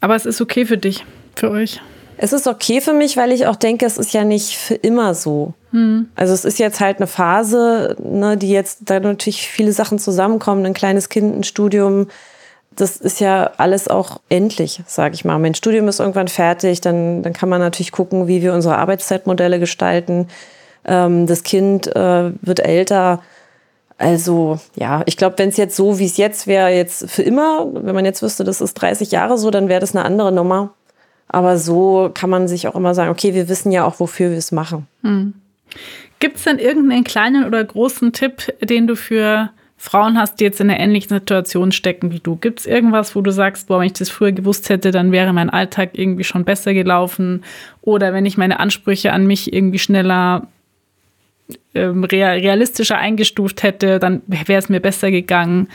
Aber 0.02 0.16
es 0.16 0.26
ist 0.26 0.42
okay 0.42 0.66
für 0.66 0.78
dich, 0.78 1.06
für 1.36 1.52
euch. 1.52 1.80
Es 2.18 2.34
ist 2.34 2.46
okay 2.48 2.82
für 2.82 2.94
mich, 2.94 3.18
weil 3.18 3.32
ich 3.32 3.48
auch 3.48 3.56
denke, 3.56 3.86
es 3.86 3.98
ist 3.98 4.14
ja 4.14 4.24
nicht 4.24 4.56
für 4.56 4.76
immer 4.76 5.16
so. 5.16 5.54
Hm. 5.72 6.10
Also 6.16 6.34
es 6.34 6.46
ist 6.46 6.60
jetzt 6.60 6.80
halt 6.80 6.98
eine 6.98 7.08
Phase, 7.08 7.96
ne, 8.00 8.38
die 8.38 8.52
jetzt 8.52 8.82
da 8.86 9.00
natürlich 9.00 9.48
viele 9.48 9.72
Sachen 9.72 9.98
zusammenkommen, 9.98 10.66
ein 10.66 10.74
kleines 10.74 11.10
Kind, 11.10 11.36
ein 11.36 11.44
Studium. 11.44 12.08
Das 12.76 12.98
ist 12.98 13.20
ja 13.20 13.52
alles 13.58 13.88
auch 13.88 14.22
endlich, 14.30 14.82
sage 14.88 15.14
ich 15.14 15.26
mal. 15.26 15.38
Mein 15.40 15.56
Studium 15.56 15.88
ist 15.88 16.00
irgendwann 16.00 16.30
fertig, 16.30 16.82
dann, 16.82 17.22
dann 17.22 17.34
kann 17.34 17.50
man 17.50 17.60
natürlich 17.60 17.92
gucken, 17.92 18.28
wie 18.28 18.42
wir 18.42 18.54
unsere 18.54 18.78
Arbeitszeitmodelle 18.78 19.60
gestalten. 19.60 20.28
Ähm, 20.86 21.28
das 21.28 21.44
Kind 21.44 21.94
äh, 21.96 22.32
wird 22.42 22.62
älter. 22.62 23.22
Also 23.98 24.60
ja, 24.76 25.04
ich 25.06 25.18
glaube, 25.18 25.38
wenn 25.38 25.50
es 25.50 25.58
jetzt 25.58 25.76
so, 25.76 26.00
wie 26.00 26.06
es 26.06 26.18
jetzt 26.18 26.48
wäre, 26.48 26.70
jetzt 26.70 27.10
für 27.10 27.22
immer, 27.22 27.68
wenn 27.72 27.94
man 27.94 28.06
jetzt 28.06 28.24
wüsste, 28.24 28.44
das 28.44 28.62
ist 28.62 28.74
30 28.76 29.12
Jahre 29.12 29.38
so, 29.38 29.52
dann 29.52 29.70
wäre 29.70 29.82
das 29.82 29.96
eine 29.96 30.06
andere 30.06 30.32
Nummer. 30.32 30.74
Aber 31.28 31.58
so 31.58 32.10
kann 32.14 32.30
man 32.30 32.48
sich 32.48 32.68
auch 32.68 32.76
immer 32.76 32.96
sagen, 32.96 33.12
okay, 33.12 33.34
wir 33.34 33.48
wissen 33.48 33.72
ja 33.72 33.86
auch, 33.86 34.00
wofür 34.00 34.32
wir 34.32 34.38
es 34.38 34.52
machen. 34.52 34.88
Hm. 35.04 35.34
Gibt 36.20 36.38
es 36.38 36.44
denn 36.44 36.60
irgendeinen 36.60 37.04
kleinen 37.04 37.46
oder 37.46 37.64
großen 37.64 38.12
Tipp, 38.12 38.54
den 38.62 38.88
du 38.88 38.96
für 38.96 39.50
Frauen 39.82 40.20
hast, 40.20 40.40
die 40.40 40.44
jetzt 40.44 40.62
in 40.62 40.70
einer 40.70 40.80
ähnlichen 40.80 41.10
Situation 41.10 41.72
stecken 41.72 42.12
wie 42.12 42.20
du? 42.20 42.36
Gibt 42.36 42.60
es 42.60 42.66
irgendwas, 42.68 43.16
wo 43.16 43.22
du 43.22 43.32
sagst, 43.32 43.68
boah, 43.68 43.80
wenn 43.80 43.88
ich 43.88 43.94
das 43.94 44.12
früher 44.12 44.32
gewusst 44.32 44.70
hätte, 44.70 44.92
dann 44.92 45.12
wäre 45.12 45.34
mein 45.34 45.50
Alltag 45.50 45.90
irgendwie 45.94 46.24
schon 46.24 46.46
besser 46.46 46.76
gelaufen? 46.76 47.44
Oder 47.82 48.14
wenn 48.14 48.28
ich 48.28 48.38
meine 48.38 48.60
Ansprüche 48.60 49.12
an 49.12 49.26
mich 49.26 49.52
irgendwie 49.52 49.80
schneller 49.80 50.46
ähm, 51.74 52.04
realistischer 52.04 53.00
eingestuft 53.00 53.64
hätte, 53.64 53.98
dann 53.98 54.22
wäre 54.28 54.60
es 54.60 54.70
mir 54.70 54.82
besser 54.82 55.10
gegangen. 55.10 55.68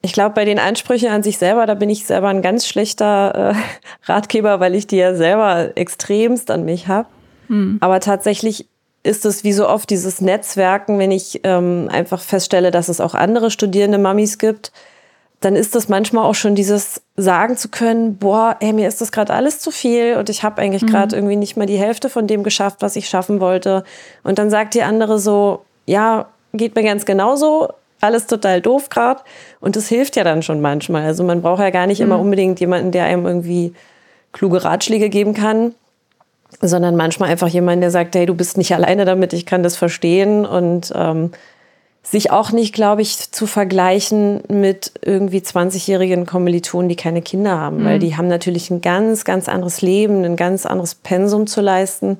Ich 0.00 0.14
glaube, 0.14 0.34
bei 0.34 0.46
den 0.46 0.58
Ansprüchen 0.58 1.10
an 1.10 1.22
sich 1.22 1.36
selber, 1.36 1.66
da 1.66 1.74
bin 1.74 1.90
ich 1.90 2.06
selber 2.06 2.28
ein 2.28 2.40
ganz 2.40 2.66
schlechter 2.66 3.52
äh, 3.54 4.10
Ratgeber, 4.10 4.60
weil 4.60 4.74
ich 4.74 4.86
die 4.86 4.96
ja 4.96 5.14
selber 5.14 5.72
extremst 5.74 6.50
an 6.50 6.64
mich 6.64 6.88
habe. 6.88 7.08
Hm. 7.48 7.76
Aber 7.82 8.00
tatsächlich 8.00 8.64
ist 9.04 9.24
es 9.26 9.44
wie 9.44 9.52
so 9.52 9.68
oft 9.68 9.88
dieses 9.90 10.20
Netzwerken, 10.20 10.98
wenn 10.98 11.12
ich 11.12 11.40
ähm, 11.44 11.88
einfach 11.92 12.20
feststelle, 12.20 12.70
dass 12.70 12.88
es 12.88 13.00
auch 13.00 13.14
andere 13.14 13.50
studierende 13.50 13.98
Mamis 13.98 14.38
gibt, 14.38 14.72
dann 15.40 15.56
ist 15.56 15.74
das 15.74 15.90
manchmal 15.90 16.24
auch 16.24 16.34
schon 16.34 16.54
dieses 16.54 17.02
sagen 17.16 17.58
zu 17.58 17.68
können, 17.68 18.16
boah, 18.16 18.56
ey, 18.60 18.72
mir 18.72 18.88
ist 18.88 19.02
das 19.02 19.12
gerade 19.12 19.34
alles 19.34 19.60
zu 19.60 19.70
viel 19.70 20.16
und 20.16 20.30
ich 20.30 20.42
habe 20.42 20.60
eigentlich 20.62 20.82
mhm. 20.82 20.86
gerade 20.86 21.16
irgendwie 21.16 21.36
nicht 21.36 21.56
mal 21.56 21.66
die 21.66 21.76
Hälfte 21.76 22.08
von 22.08 22.26
dem 22.26 22.42
geschafft, 22.42 22.78
was 22.80 22.96
ich 22.96 23.08
schaffen 23.08 23.40
wollte. 23.40 23.84
Und 24.22 24.38
dann 24.38 24.48
sagt 24.48 24.72
die 24.72 24.82
andere 24.82 25.18
so, 25.18 25.62
ja, 25.84 26.26
geht 26.54 26.74
mir 26.74 26.82
ganz 26.82 27.04
genauso, 27.04 27.68
alles 28.00 28.26
total 28.26 28.62
doof 28.62 28.88
gerade. 28.88 29.20
Und 29.60 29.76
das 29.76 29.88
hilft 29.88 30.16
ja 30.16 30.24
dann 30.24 30.42
schon 30.42 30.62
manchmal. 30.62 31.04
Also 31.04 31.24
man 31.24 31.42
braucht 31.42 31.60
ja 31.60 31.70
gar 31.70 31.86
nicht 31.86 32.00
mhm. 32.00 32.06
immer 32.06 32.20
unbedingt 32.20 32.58
jemanden, 32.58 32.90
der 32.90 33.04
einem 33.04 33.26
irgendwie 33.26 33.74
kluge 34.32 34.64
Ratschläge 34.64 35.10
geben 35.10 35.34
kann, 35.34 35.74
sondern 36.60 36.96
manchmal 36.96 37.30
einfach 37.30 37.48
jemanden, 37.48 37.82
der 37.82 37.90
sagt, 37.90 38.14
hey, 38.14 38.26
du 38.26 38.34
bist 38.34 38.56
nicht 38.56 38.74
alleine 38.74 39.04
damit, 39.04 39.32
ich 39.32 39.46
kann 39.46 39.62
das 39.62 39.76
verstehen 39.76 40.46
und 40.46 40.92
ähm, 40.94 41.30
sich 42.02 42.30
auch 42.30 42.52
nicht, 42.52 42.74
glaube 42.74 43.02
ich, 43.02 43.32
zu 43.32 43.46
vergleichen 43.46 44.42
mit 44.48 44.92
irgendwie 45.02 45.38
20-jährigen 45.38 46.26
Kommilitonen, 46.26 46.88
die 46.88 46.96
keine 46.96 47.22
Kinder 47.22 47.58
haben, 47.58 47.78
mhm. 47.78 47.84
weil 47.86 47.98
die 47.98 48.16
haben 48.16 48.28
natürlich 48.28 48.70
ein 48.70 48.82
ganz, 48.82 49.24
ganz 49.24 49.48
anderes 49.48 49.80
Leben, 49.80 50.22
ein 50.24 50.36
ganz 50.36 50.66
anderes 50.66 50.94
Pensum 50.94 51.46
zu 51.46 51.62
leisten. 51.62 52.18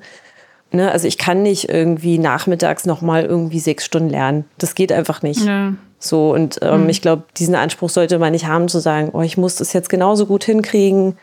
Ne? 0.71 0.91
Also 0.91 1.07
ich 1.07 1.19
kann 1.19 1.43
nicht 1.43 1.69
irgendwie 1.69 2.17
nachmittags 2.17 2.85
nochmal 2.85 3.25
irgendwie 3.25 3.59
sechs 3.59 3.85
Stunden 3.85 4.09
lernen. 4.09 4.45
Das 4.57 4.73
geht 4.73 4.91
einfach 4.91 5.21
nicht. 5.21 5.45
Ja. 5.45 5.73
So, 5.99 6.33
und 6.33 6.59
ähm, 6.63 6.83
mhm. 6.83 6.89
ich 6.89 7.01
glaube, 7.01 7.23
diesen 7.37 7.55
Anspruch 7.55 7.89
sollte 7.89 8.17
man 8.17 8.31
nicht 8.31 8.47
haben, 8.47 8.67
zu 8.67 8.79
sagen, 8.79 9.11
oh, 9.13 9.21
ich 9.21 9.37
muss 9.37 9.55
das 9.55 9.71
jetzt 9.73 9.89
genauso 9.89 10.25
gut 10.25 10.43
hinkriegen, 10.43 11.15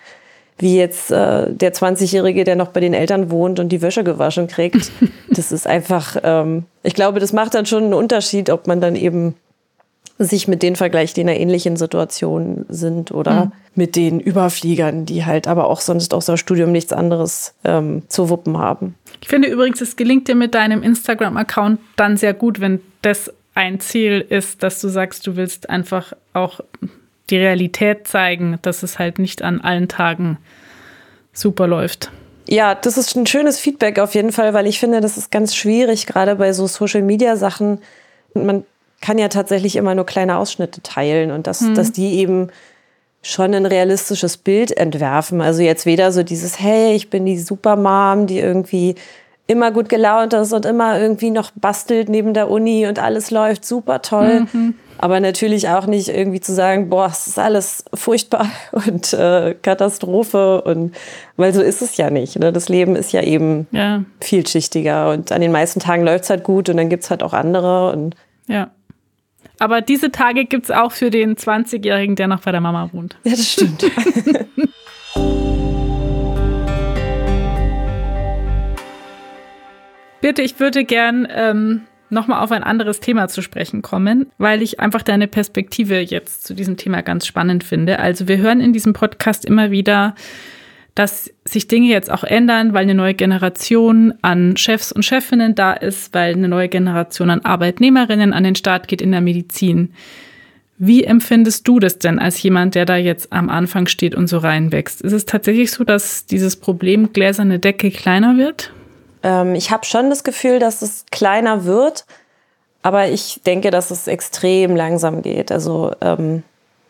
wie 0.59 0.77
jetzt 0.77 1.11
äh, 1.11 1.53
der 1.53 1.73
20-Jährige, 1.73 2.45
der 2.45 2.57
noch 2.57 2.69
bei 2.69 2.81
den 2.81 2.95
Eltern 2.95 3.31
wohnt 3.31 3.59
und 3.59 3.71
die 3.71 3.83
Wäsche 3.83 4.05
gewaschen 4.05 4.47
kriegt. 4.47 4.93
das 5.29 5.53
ist 5.53 5.67
einfach, 5.67 6.17
ähm, 6.23 6.65
ich 6.83 6.95
glaube, 6.95 7.21
das 7.21 7.33
macht 7.33 7.55
dann 7.55 7.67
schon 7.67 7.85
einen 7.85 7.95
Unterschied, 7.95 8.51
ob 8.51 8.67
man 8.67 8.81
dann 8.81 8.97
eben 8.97 9.35
sich 10.19 10.49
mit 10.49 10.63
denen 10.63 10.77
vergleicht, 10.77 11.17
die 11.17 11.23
in 11.23 11.29
einer 11.29 11.39
ähnlichen 11.39 11.77
Situation 11.77 12.65
sind 12.69 13.13
oder 13.13 13.47
mhm. 13.47 13.53
mit 13.75 13.97
den 13.97 14.21
Überfliegern, 14.21 15.07
die 15.07 15.25
halt 15.25 15.49
aber 15.49 15.69
auch 15.69 15.81
sonst 15.81 16.15
außer 16.15 16.37
Studium 16.37 16.71
nichts 16.71 16.93
anderes 16.93 17.55
ähm, 17.65 18.03
zu 18.09 18.29
wuppen 18.29 18.59
haben. 18.59 18.95
Ich 19.21 19.29
finde 19.29 19.49
übrigens, 19.49 19.81
es 19.81 19.97
gelingt 19.97 20.29
dir 20.29 20.35
mit 20.35 20.55
deinem 20.55 20.83
Instagram-Account 20.83 21.81
dann 21.97 22.17
sehr 22.17 22.35
gut, 22.35 22.61
wenn 22.61 22.81
das 23.03 23.33
ein 23.55 23.81
Ziel 23.81 24.25
ist, 24.29 24.63
dass 24.63 24.81
du 24.81 24.89
sagst, 24.89 25.27
du 25.27 25.37
willst 25.37 25.69
einfach 25.69 26.13
auch 26.33 26.61
die 27.33 27.39
Realität 27.39 28.07
zeigen, 28.07 28.59
dass 28.63 28.83
es 28.83 28.99
halt 28.99 29.19
nicht 29.19 29.43
an 29.43 29.61
allen 29.61 29.89
Tagen 29.89 30.39
super 31.33 31.67
läuft. 31.67 32.11
Ja, 32.47 32.75
das 32.75 32.99
ist 32.99 33.17
ein 33.17 33.27
schönes 33.27 33.59
Feedback 33.59 33.99
auf 33.99 34.15
jeden 34.15 34.33
Fall, 34.33 34.53
weil 34.53 34.67
ich 34.67 34.79
finde, 34.79 35.01
das 35.01 35.17
ist 35.17 35.31
ganz 35.31 35.57
schwierig, 35.57 36.07
gerade 36.07 36.37
bei 36.37 36.53
so 36.53 36.67
Social-Media-Sachen. 36.67 37.79
Man 38.35 38.65
kann 39.01 39.19
ja 39.19 39.29
tatsächlich 39.29 39.77
immer 39.77 39.95
nur 39.95 40.07
kleine 40.07 40.37
Ausschnitte 40.37 40.83
teilen 40.83 41.31
und 41.31 41.47
dass, 41.47 41.63
mhm. 41.63 41.75
dass 41.75 41.93
die 41.93 42.19
eben 42.19 42.49
schon 43.23 43.55
ein 43.55 43.67
realistisches 43.67 44.37
Bild 44.37 44.77
entwerfen. 44.77 45.41
Also 45.41 45.63
jetzt 45.63 45.87
weder 45.87 46.13
so 46.13 46.23
dieses, 46.23 46.61
hey, 46.61 46.95
ich 46.95 47.09
bin 47.09 47.25
die 47.25 47.39
Supermom, 47.39 48.27
die 48.27 48.41
irgendwie 48.41 48.97
immer 49.47 49.71
gut 49.71 49.89
gelaunt 49.89 50.35
ist 50.35 50.53
und 50.53 50.67
immer 50.67 51.01
irgendwie 51.01 51.31
noch 51.31 51.51
bastelt 51.53 52.09
neben 52.09 52.35
der 52.35 52.51
Uni 52.51 52.87
und 52.87 52.99
alles 52.99 53.31
läuft 53.31 53.65
super 53.65 54.03
toll. 54.03 54.47
Mhm. 54.53 54.75
Aber 55.03 55.19
natürlich 55.19 55.69
auch 55.69 55.87
nicht 55.87 56.09
irgendwie 56.11 56.39
zu 56.39 56.55
sagen, 56.55 56.89
boah, 56.89 57.07
es 57.07 57.27
ist 57.27 57.37
alles 57.37 57.85
furchtbar 57.93 58.49
und 58.71 59.13
äh, 59.13 59.57
Katastrophe. 59.61 60.63
Und 60.63 60.95
weil 61.37 61.53
so 61.53 61.61
ist 61.61 61.83
es 61.83 61.97
ja 61.97 62.09
nicht. 62.09 62.39
Ne? 62.39 62.53
Das 62.53 62.69
Leben 62.69 62.95
ist 62.95 63.13
ja 63.13 63.21
eben 63.21 63.67
ja. 63.73 64.05
vielschichtiger 64.21 65.11
und 65.11 65.33
an 65.33 65.41
den 65.41 65.51
meisten 65.51 65.81
Tagen 65.81 66.05
läuft 66.05 66.23
es 66.23 66.31
halt 66.31 66.45
gut 66.45 66.69
und 66.69 66.77
dann 66.77 66.89
gibt 66.89 67.03
es 67.03 67.11
halt 67.11 67.25
auch 67.25 67.33
andere. 67.33 67.91
Und 67.91 68.15
ja. 68.47 68.71
Aber 69.59 69.81
diese 69.81 70.13
Tage 70.13 70.45
gibt 70.45 70.67
es 70.67 70.71
auch 70.71 70.93
für 70.93 71.11
den 71.11 71.35
20-Jährigen, 71.35 72.15
der 72.15 72.29
noch 72.29 72.43
bei 72.43 72.53
der 72.53 72.61
Mama 72.61 72.89
wohnt. 72.93 73.17
Ja, 73.25 73.33
das 73.33 73.51
stimmt. 73.51 73.85
Bitte, 80.21 80.43
ich 80.43 80.61
würde 80.61 80.85
gern 80.85 81.27
ähm, 81.29 81.89
nochmal 82.13 82.43
auf 82.43 82.53
ein 82.53 82.63
anderes 82.63 83.01
Thema 83.01 83.29
zu 83.29 83.43
sprechen 83.43 83.83
kommen, 83.83 84.27
weil 84.39 84.63
ich 84.63 84.81
einfach 84.81 85.03
deine 85.03 85.27
Perspektive 85.27 85.99
jetzt 85.99 86.47
zu 86.47 86.55
diesem 86.55 86.77
Thema 86.77 87.03
ganz 87.03 87.27
spannend 87.27 87.65
finde. 87.65 87.99
Also 87.99 88.29
wir 88.29 88.39
hören 88.39 88.61
in 88.61 88.73
diesem 88.73 88.93
Podcast 88.93 89.45
immer 89.45 89.71
wieder, 89.71 90.15
dass 90.95 91.33
sich 91.45 91.69
Dinge 91.69 91.89
jetzt 91.89 92.11
auch 92.11 92.25
ändern, 92.25 92.75
weil 92.75 92.83
eine 92.83 92.95
neue 92.95 93.15
Generation 93.15 94.15
an 94.21 94.57
Chefs 94.57 94.93
und 94.93 95.05
Chefinnen 95.05 95.55
da 95.55 95.73
ist, 95.73 96.13
weil 96.13 96.35
eine 96.35 96.49
neue 96.49 96.69
Generation 96.69 97.31
an 97.31 97.41
Arbeitnehmerinnen 97.41 98.33
an 98.33 98.45
den 98.45 98.55
Start 98.55 98.89
geht 98.89 99.01
in 99.01 99.13
der 99.13 99.23
Medizin. 99.23 99.95
Wie 100.77 101.05
empfindest 101.05 101.67
du 101.67 101.79
das 101.79 101.99
denn 101.99 102.19
als 102.19 102.43
jemand, 102.43 102.75
der 102.75 102.85
da 102.85 102.97
jetzt 102.97 103.33
am 103.33 103.49
Anfang 103.49 103.87
steht 103.87 104.15
und 104.15 104.27
so 104.27 104.39
reinwächst? 104.39 105.01
Ist 105.01 105.13
es 105.13 105.25
tatsächlich 105.25 105.71
so, 105.71 105.85
dass 105.85 106.27
dieses 106.27 106.57
Problem 106.57 107.13
gläserne 107.13 107.59
Decke 107.59 107.91
kleiner 107.91 108.37
wird? 108.37 108.73
Ähm, 109.23 109.55
ich 109.55 109.71
habe 109.71 109.85
schon 109.85 110.11
das 110.11 110.25
Gefühl, 110.25 110.59
dass 110.59 110.83
es 110.83 111.05
kleiner 111.11 111.65
wird, 111.65 112.05
Aber 112.83 113.09
ich 113.09 113.41
denke, 113.47 113.71
dass 113.71 113.91
es 113.91 114.09
extrem 114.09 114.75
langsam 114.77 115.23
geht. 115.23 115.53
Also 115.53 115.93
ähm, 116.01 116.43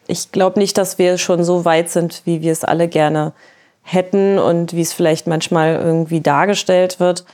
ich 0.06 0.32
glaube 0.32 0.58
nicht, 0.58 0.78
dass 0.78 0.98
wir 0.98 1.18
schon 1.18 1.44
so 1.44 1.64
weit 1.64 1.90
sind, 1.90 2.22
wie 2.24 2.40
wir 2.40 2.52
es 2.52 2.64
alle 2.64 2.88
gerne 2.88 3.32
hätten 3.82 4.38
und 4.38 4.72
wie 4.72 4.80
es 4.80 4.92
vielleicht 4.92 5.26
manchmal 5.26 5.74
irgendwie 5.74 6.20
dargestellt 6.20 6.98
wird. 6.98 7.24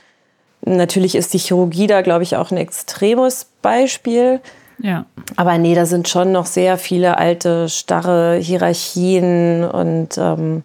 Natürlich 0.61 1.15
ist 1.15 1.33
die 1.33 1.39
Chirurgie 1.39 1.87
da, 1.87 2.01
glaube 2.01 2.23
ich, 2.23 2.35
auch 2.35 2.51
ein 2.51 2.57
extremes 2.57 3.47
Beispiel. 3.61 4.41
Ja. 4.81 5.05
Aber 5.37 5.57
nee, 5.57 5.75
da 5.75 5.85
sind 5.85 6.09
schon 6.09 6.31
noch 6.31 6.45
sehr 6.45 6.77
viele 6.77 7.17
alte, 7.17 7.69
starre 7.69 8.37
Hierarchien 8.41 9.63
und 9.63 10.17
ähm, 10.17 10.63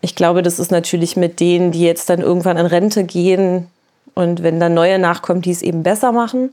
ich 0.00 0.14
glaube, 0.14 0.42
das 0.42 0.58
ist 0.58 0.70
natürlich 0.70 1.16
mit 1.16 1.40
denen, 1.40 1.72
die 1.72 1.82
jetzt 1.82 2.08
dann 2.08 2.20
irgendwann 2.20 2.56
in 2.56 2.66
Rente 2.66 3.04
gehen 3.04 3.66
und 4.14 4.42
wenn 4.42 4.60
dann 4.60 4.74
neue 4.74 4.98
nachkommen, 4.98 5.42
die 5.42 5.50
es 5.50 5.62
eben 5.62 5.82
besser 5.82 6.12
machen. 6.12 6.52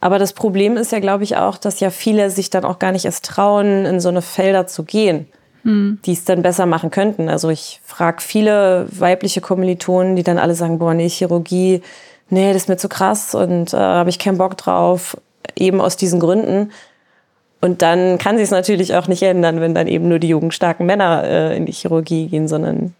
Aber 0.00 0.18
das 0.18 0.32
Problem 0.32 0.76
ist 0.76 0.90
ja, 0.90 0.98
glaube 0.98 1.24
ich, 1.24 1.36
auch, 1.36 1.56
dass 1.58 1.80
ja 1.80 1.90
viele 1.90 2.30
sich 2.30 2.50
dann 2.50 2.64
auch 2.64 2.78
gar 2.78 2.92
nicht 2.92 3.04
erst 3.04 3.24
trauen, 3.24 3.84
in 3.84 4.00
so 4.00 4.08
eine 4.08 4.22
Felder 4.22 4.66
zu 4.66 4.82
gehen, 4.82 5.26
hm. 5.62 6.00
die 6.04 6.12
es 6.12 6.24
dann 6.24 6.42
besser 6.42 6.66
machen 6.66 6.90
könnten. 6.90 7.28
Also 7.28 7.50
ich 7.50 7.80
frage 7.84 8.20
viele 8.20 8.86
weibliche 8.90 9.40
Kommilitonen, 9.40 10.16
die 10.16 10.24
dann 10.24 10.38
alle 10.38 10.54
sagen, 10.54 10.78
boah, 10.78 10.92
nee, 10.92 11.08
Chirurgie, 11.08 11.82
nee, 12.30 12.52
das 12.52 12.62
ist 12.62 12.68
mir 12.68 12.78
zu 12.78 12.88
krass 12.88 13.34
und 13.34 13.72
äh, 13.74 13.76
habe 13.76 14.10
ich 14.10 14.18
keinen 14.18 14.38
Bock 14.38 14.56
drauf, 14.56 15.16
eben 15.56 15.80
aus 15.80 15.96
diesen 15.96 16.18
Gründen. 16.18 16.72
Und 17.62 17.80
dann 17.80 18.18
kann 18.18 18.36
sich 18.36 18.44
es 18.44 18.50
natürlich 18.50 18.94
auch 18.96 19.06
nicht 19.06 19.22
ändern, 19.22 19.60
wenn 19.60 19.72
dann 19.72 19.86
eben 19.86 20.08
nur 20.08 20.18
die 20.18 20.28
jungen, 20.28 20.50
starken 20.50 20.84
Männer 20.84 21.22
äh, 21.22 21.56
in 21.56 21.64
die 21.64 21.72
Chirurgie 21.72 22.26
gehen, 22.26 22.48
sondern 22.48 22.92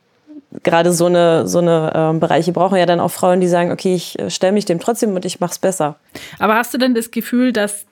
gerade 0.62 0.92
so 0.92 1.07
eine, 1.07 1.48
so 1.48 1.59
eine 1.59 2.12
äh, 2.14 2.18
Bereiche 2.18 2.53
brauchen 2.53 2.79
ja 2.79 2.87
dann 2.87 3.01
auch 3.01 3.11
Frauen, 3.11 3.40
die 3.40 3.48
sagen, 3.48 3.72
okay, 3.72 3.94
ich 3.94 4.16
äh, 4.20 4.31
stelle 4.31 4.53
mich 4.53 4.64
dem 4.64 4.79
trotzdem 4.79 5.16
und 5.16 5.25
ich 5.25 5.40
mache 5.40 5.51
es 5.51 5.59
besser. 5.59 5.96
Aber 6.38 6.55
hast 6.55 6.72
du 6.72 6.79
denn 6.79 6.94
das 6.94 7.11
Gefühl, 7.11 7.53
dass, 7.53 7.87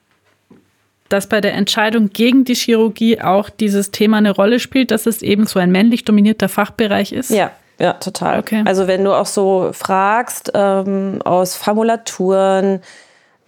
dass 1.08 1.26
bei 1.26 1.40
der 1.40 1.54
Entscheidung 1.54 2.10
gegen 2.10 2.44
die 2.44 2.54
Chirurgie 2.54 3.20
auch 3.20 3.50
dieses 3.50 3.90
Thema 3.90 4.18
eine 4.18 4.30
Rolle 4.30 4.60
spielt, 4.60 4.92
dass 4.92 5.06
es 5.06 5.22
eben 5.22 5.46
so 5.46 5.58
ein 5.58 5.72
männlich 5.72 6.04
dominierter 6.04 6.48
Fachbereich 6.48 7.12
ist? 7.12 7.30
Ja, 7.30 7.50
ja, 7.80 7.94
total. 7.94 8.38
Okay. 8.38 8.62
Also 8.64 8.86
wenn 8.86 9.02
du 9.02 9.12
auch 9.12 9.26
so 9.26 9.70
fragst 9.72 10.52
ähm, 10.54 11.20
aus 11.24 11.56
Formulaturen, 11.56 12.80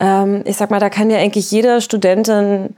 ähm, 0.00 0.42
ich 0.44 0.56
sag 0.56 0.70
mal, 0.72 0.80
da 0.80 0.90
kann 0.90 1.10
ja 1.10 1.18
eigentlich 1.18 1.50
jede 1.52 1.80
Studentin 1.80 2.74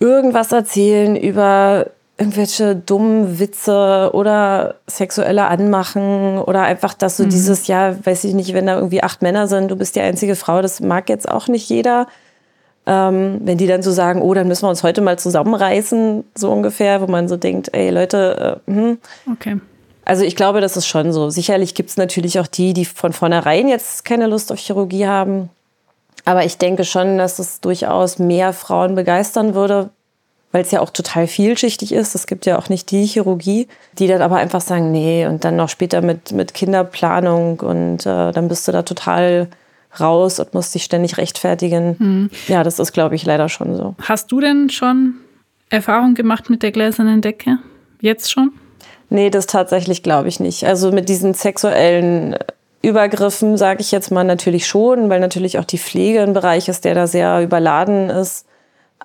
irgendwas 0.00 0.50
erzählen 0.50 1.14
über 1.14 1.86
irgendwelche 2.18 2.76
dummen 2.76 3.38
Witze 3.38 4.10
oder 4.12 4.74
sexuelle 4.86 5.46
Anmachen 5.46 6.38
oder 6.38 6.62
einfach, 6.62 6.92
dass 6.92 7.16
so 7.16 7.24
mhm. 7.24 7.30
dieses, 7.30 7.66
ja, 7.66 7.96
weiß 8.04 8.24
ich 8.24 8.34
nicht, 8.34 8.52
wenn 8.52 8.66
da 8.66 8.76
irgendwie 8.76 9.02
acht 9.02 9.22
Männer 9.22 9.46
sind, 9.46 9.70
du 9.70 9.76
bist 9.76 9.96
die 9.96 10.00
einzige 10.00 10.36
Frau, 10.36 10.60
das 10.60 10.80
mag 10.80 11.08
jetzt 11.08 11.28
auch 11.28 11.48
nicht 11.48 11.68
jeder. 11.70 12.08
Ähm, 12.86 13.40
wenn 13.44 13.56
die 13.56 13.66
dann 13.66 13.82
so 13.82 13.90
sagen, 13.90 14.20
oh, 14.20 14.34
dann 14.34 14.48
müssen 14.48 14.64
wir 14.64 14.70
uns 14.70 14.82
heute 14.82 15.00
mal 15.00 15.18
zusammenreißen, 15.18 16.24
so 16.34 16.50
ungefähr, 16.50 17.00
wo 17.00 17.06
man 17.06 17.28
so 17.28 17.36
denkt, 17.36 17.72
ey 17.72 17.90
Leute, 17.90 18.60
äh, 18.66 18.70
hm. 18.70 18.98
Okay. 19.32 19.58
Also 20.04 20.24
ich 20.24 20.34
glaube, 20.34 20.60
das 20.60 20.76
ist 20.76 20.86
schon 20.86 21.12
so. 21.12 21.30
Sicherlich 21.30 21.74
gibt 21.74 21.90
es 21.90 21.96
natürlich 21.96 22.38
auch 22.40 22.46
die, 22.46 22.72
die 22.72 22.84
von 22.84 23.12
vornherein 23.12 23.68
jetzt 23.68 24.04
keine 24.04 24.26
Lust 24.26 24.50
auf 24.50 24.58
Chirurgie 24.58 25.06
haben. 25.06 25.50
Aber 26.24 26.44
ich 26.44 26.58
denke 26.58 26.84
schon, 26.84 27.18
dass 27.18 27.38
es 27.38 27.60
durchaus 27.60 28.18
mehr 28.18 28.52
Frauen 28.52 28.94
begeistern 28.94 29.54
würde, 29.54 29.90
weil 30.52 30.62
es 30.62 30.70
ja 30.70 30.80
auch 30.80 30.90
total 30.90 31.26
vielschichtig 31.26 31.92
ist. 31.92 32.14
Es 32.14 32.26
gibt 32.26 32.46
ja 32.46 32.58
auch 32.58 32.68
nicht 32.68 32.90
die 32.90 33.06
Chirurgie, 33.06 33.68
die 33.98 34.06
dann 34.06 34.22
aber 34.22 34.36
einfach 34.36 34.60
sagen, 34.60 34.90
nee, 34.90 35.26
und 35.26 35.44
dann 35.44 35.56
noch 35.56 35.68
später 35.68 36.02
mit, 36.02 36.32
mit 36.32 36.54
Kinderplanung 36.54 37.60
und 37.60 38.06
äh, 38.06 38.32
dann 38.32 38.48
bist 38.48 38.66
du 38.66 38.72
da 38.72 38.82
total 38.82 39.48
raus 39.98 40.38
und 40.38 40.54
musst 40.54 40.74
dich 40.74 40.84
ständig 40.84 41.18
rechtfertigen. 41.18 41.96
Mhm. 41.98 42.30
Ja, 42.48 42.62
das 42.62 42.78
ist, 42.78 42.92
glaube 42.92 43.14
ich, 43.14 43.24
leider 43.24 43.48
schon 43.48 43.74
so. 43.76 43.94
Hast 44.02 44.30
du 44.30 44.40
denn 44.40 44.70
schon 44.70 45.14
Erfahrung 45.68 46.14
gemacht 46.14 46.50
mit 46.50 46.62
der 46.62 46.72
gläsernen 46.72 47.20
Decke? 47.20 47.58
Jetzt 48.00 48.30
schon? 48.30 48.52
Nee, 49.08 49.30
das 49.30 49.46
tatsächlich 49.46 50.02
glaube 50.02 50.28
ich 50.28 50.38
nicht. 50.38 50.64
Also 50.64 50.92
mit 50.92 51.08
diesen 51.08 51.34
sexuellen 51.34 52.36
Übergriffen, 52.82 53.56
sage 53.56 53.80
ich 53.80 53.92
jetzt 53.92 54.10
mal, 54.10 54.24
natürlich 54.24 54.66
schon, 54.66 55.10
weil 55.10 55.20
natürlich 55.20 55.58
auch 55.58 55.64
die 55.64 55.78
Pflege 55.78 56.22
ein 56.22 56.32
Bereich 56.32 56.68
ist, 56.68 56.84
der 56.84 56.94
da 56.94 57.06
sehr 57.06 57.42
überladen 57.42 58.08
ist. 58.08 58.46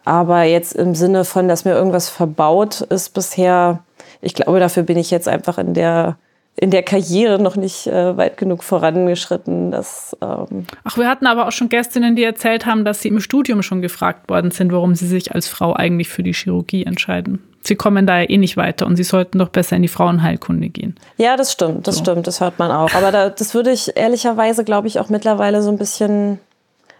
Aber 0.05 0.43
jetzt 0.43 0.73
im 0.73 0.95
Sinne 0.95 1.25
von, 1.25 1.47
dass 1.47 1.65
mir 1.65 1.73
irgendwas 1.73 2.09
verbaut 2.09 2.81
ist 2.81 3.13
bisher, 3.13 3.79
ich 4.21 4.33
glaube, 4.33 4.59
dafür 4.59 4.83
bin 4.83 4.97
ich 4.97 5.11
jetzt 5.11 5.27
einfach 5.27 5.57
in 5.57 5.73
der 5.73 6.17
in 6.57 6.71
der 6.71 6.83
Karriere 6.83 7.41
noch 7.41 7.55
nicht 7.55 7.87
äh, 7.87 8.15
weit 8.15 8.37
genug 8.37 8.63
vorangeschritten. 8.63 9.71
Dass, 9.71 10.15
ähm 10.21 10.65
Ach, 10.83 10.97
wir 10.97 11.09
hatten 11.09 11.27
aber 11.27 11.47
auch 11.47 11.51
schon 11.51 11.69
Gästinnen, 11.69 12.15
die 12.15 12.23
erzählt 12.23 12.65
haben, 12.65 12.85
dass 12.85 13.01
sie 13.01 13.09
im 13.09 13.19
Studium 13.19 13.61
schon 13.61 13.81
gefragt 13.81 14.29
worden 14.29 14.51
sind, 14.51 14.71
warum 14.71 14.95
sie 14.95 15.07
sich 15.07 15.35
als 15.35 15.47
Frau 15.47 15.73
eigentlich 15.73 16.09
für 16.09 16.23
die 16.23 16.33
Chirurgie 16.33 16.85
entscheiden 16.85 17.41
sie 17.67 17.75
kommen 17.75 18.05
da 18.05 18.19
ja 18.19 18.29
eh 18.29 18.37
nicht 18.37 18.57
weiter 18.57 18.85
und 18.85 18.95
sie 18.95 19.03
sollten 19.03 19.39
doch 19.39 19.49
besser 19.49 19.75
in 19.75 19.81
die 19.81 19.87
Frauenheilkunde 19.87 20.69
gehen. 20.69 20.95
Ja, 21.17 21.35
das 21.35 21.51
stimmt, 21.51 21.87
das 21.87 21.95
so. 21.95 22.03
stimmt, 22.03 22.27
das 22.27 22.41
hört 22.41 22.59
man 22.59 22.71
auch. 22.71 22.93
Aber 22.93 23.11
da, 23.11 23.29
das 23.29 23.53
würde 23.53 23.71
ich 23.71 23.95
ehrlicherweise, 23.97 24.63
glaube 24.63 24.87
ich, 24.87 24.99
auch 24.99 25.09
mittlerweile 25.09 25.61
so 25.61 25.69
ein 25.69 25.77
bisschen, 25.77 26.39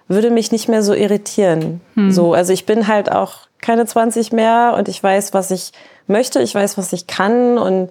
würde 0.08 0.32
mich 0.32 0.52
nicht 0.52 0.68
mehr 0.68 0.84
so 0.84 0.94
irritieren. 0.94 1.82
Hm. 1.94 2.12
So, 2.12 2.34
also 2.34 2.54
ich 2.54 2.66
bin 2.66 2.88
halt 2.88 3.12
auch 3.12 3.42
keine 3.62 3.86
20 3.86 4.32
mehr 4.32 4.76
und 4.78 4.88
ich 4.88 5.02
weiß, 5.02 5.34
was 5.34 5.52
ich 5.52 5.72
möchte, 6.08 6.42
ich 6.42 6.54
weiß, 6.54 6.78
was 6.78 6.94
ich 6.94 7.08
kann 7.08 7.58
und 7.58 7.90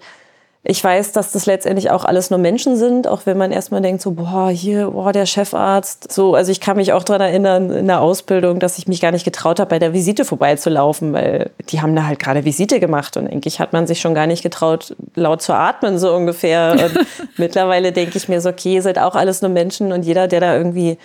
ich 0.66 0.82
weiß, 0.82 1.12
dass 1.12 1.30
das 1.32 1.44
letztendlich 1.44 1.90
auch 1.90 2.06
alles 2.06 2.30
nur 2.30 2.38
Menschen 2.38 2.76
sind, 2.76 3.06
auch 3.06 3.26
wenn 3.26 3.36
man 3.36 3.52
erstmal 3.52 3.82
denkt, 3.82 4.00
so, 4.00 4.12
boah, 4.12 4.48
hier, 4.48 4.92
boah, 4.92 5.12
der 5.12 5.26
Chefarzt. 5.26 6.10
So, 6.10 6.34
also 6.34 6.50
ich 6.50 6.58
kann 6.58 6.78
mich 6.78 6.94
auch 6.94 7.04
daran 7.04 7.20
erinnern, 7.20 7.70
in 7.70 7.86
der 7.86 8.00
Ausbildung, 8.00 8.60
dass 8.60 8.78
ich 8.78 8.88
mich 8.88 9.02
gar 9.02 9.12
nicht 9.12 9.26
getraut 9.26 9.60
habe, 9.60 9.68
bei 9.68 9.78
der 9.78 9.92
Visite 9.92 10.24
vorbeizulaufen, 10.24 11.12
weil 11.12 11.50
die 11.68 11.82
haben 11.82 11.94
da 11.94 12.06
halt 12.06 12.18
gerade 12.18 12.46
Visite 12.46 12.80
gemacht 12.80 13.18
und 13.18 13.28
eigentlich 13.28 13.60
hat 13.60 13.74
man 13.74 13.86
sich 13.86 14.00
schon 14.00 14.14
gar 14.14 14.26
nicht 14.26 14.42
getraut, 14.42 14.96
laut 15.14 15.42
zu 15.42 15.52
atmen, 15.52 15.98
so 15.98 16.14
ungefähr. 16.14 16.72
Und 16.72 17.06
mittlerweile 17.36 17.92
denke 17.92 18.16
ich 18.16 18.30
mir 18.30 18.40
so, 18.40 18.48
okay, 18.48 18.76
ihr 18.76 18.82
seid 18.82 18.98
auch 18.98 19.16
alles 19.16 19.42
nur 19.42 19.50
Menschen 19.50 19.92
und 19.92 20.02
jeder, 20.06 20.28
der 20.28 20.40
da 20.40 20.56
irgendwie, 20.56 20.96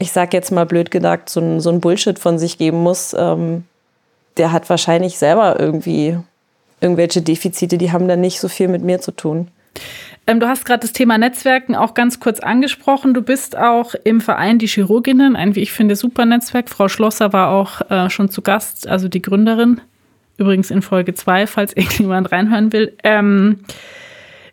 ich 0.00 0.10
sag 0.10 0.34
jetzt 0.34 0.50
mal 0.50 0.66
blöd 0.66 0.90
gedacht, 0.90 1.28
so 1.28 1.38
ein, 1.38 1.60
so 1.60 1.70
ein 1.70 1.80
Bullshit 1.80 2.18
von 2.18 2.40
sich 2.40 2.58
geben 2.58 2.82
muss, 2.82 3.14
ähm, 3.16 3.66
der 4.36 4.50
hat 4.50 4.68
wahrscheinlich 4.68 5.16
selber 5.16 5.60
irgendwie 5.60 6.18
irgendwelche 6.80 7.22
Defizite, 7.22 7.78
die 7.78 7.92
haben 7.92 8.08
dann 8.08 8.20
nicht 8.20 8.40
so 8.40 8.48
viel 8.48 8.68
mit 8.68 8.82
mir 8.82 9.00
zu 9.00 9.12
tun. 9.12 9.48
Ähm, 10.26 10.40
du 10.40 10.48
hast 10.48 10.64
gerade 10.64 10.80
das 10.80 10.92
Thema 10.92 11.18
Netzwerken 11.18 11.74
auch 11.74 11.94
ganz 11.94 12.20
kurz 12.20 12.40
angesprochen. 12.40 13.14
Du 13.14 13.22
bist 13.22 13.56
auch 13.56 13.94
im 14.04 14.20
Verein 14.20 14.58
Die 14.58 14.66
Chirurginnen, 14.66 15.36
ein, 15.36 15.54
wie 15.56 15.60
ich 15.60 15.72
finde, 15.72 15.96
super 15.96 16.26
Netzwerk. 16.26 16.68
Frau 16.68 16.88
Schlosser 16.88 17.32
war 17.32 17.50
auch 17.50 17.90
äh, 17.90 18.10
schon 18.10 18.30
zu 18.30 18.42
Gast, 18.42 18.86
also 18.86 19.08
die 19.08 19.22
Gründerin. 19.22 19.80
Übrigens 20.36 20.70
in 20.70 20.82
Folge 20.82 21.14
2, 21.14 21.46
falls 21.46 21.72
irgendjemand 21.76 22.32
reinhören 22.32 22.72
will. 22.72 22.96
Ähm, 23.02 23.60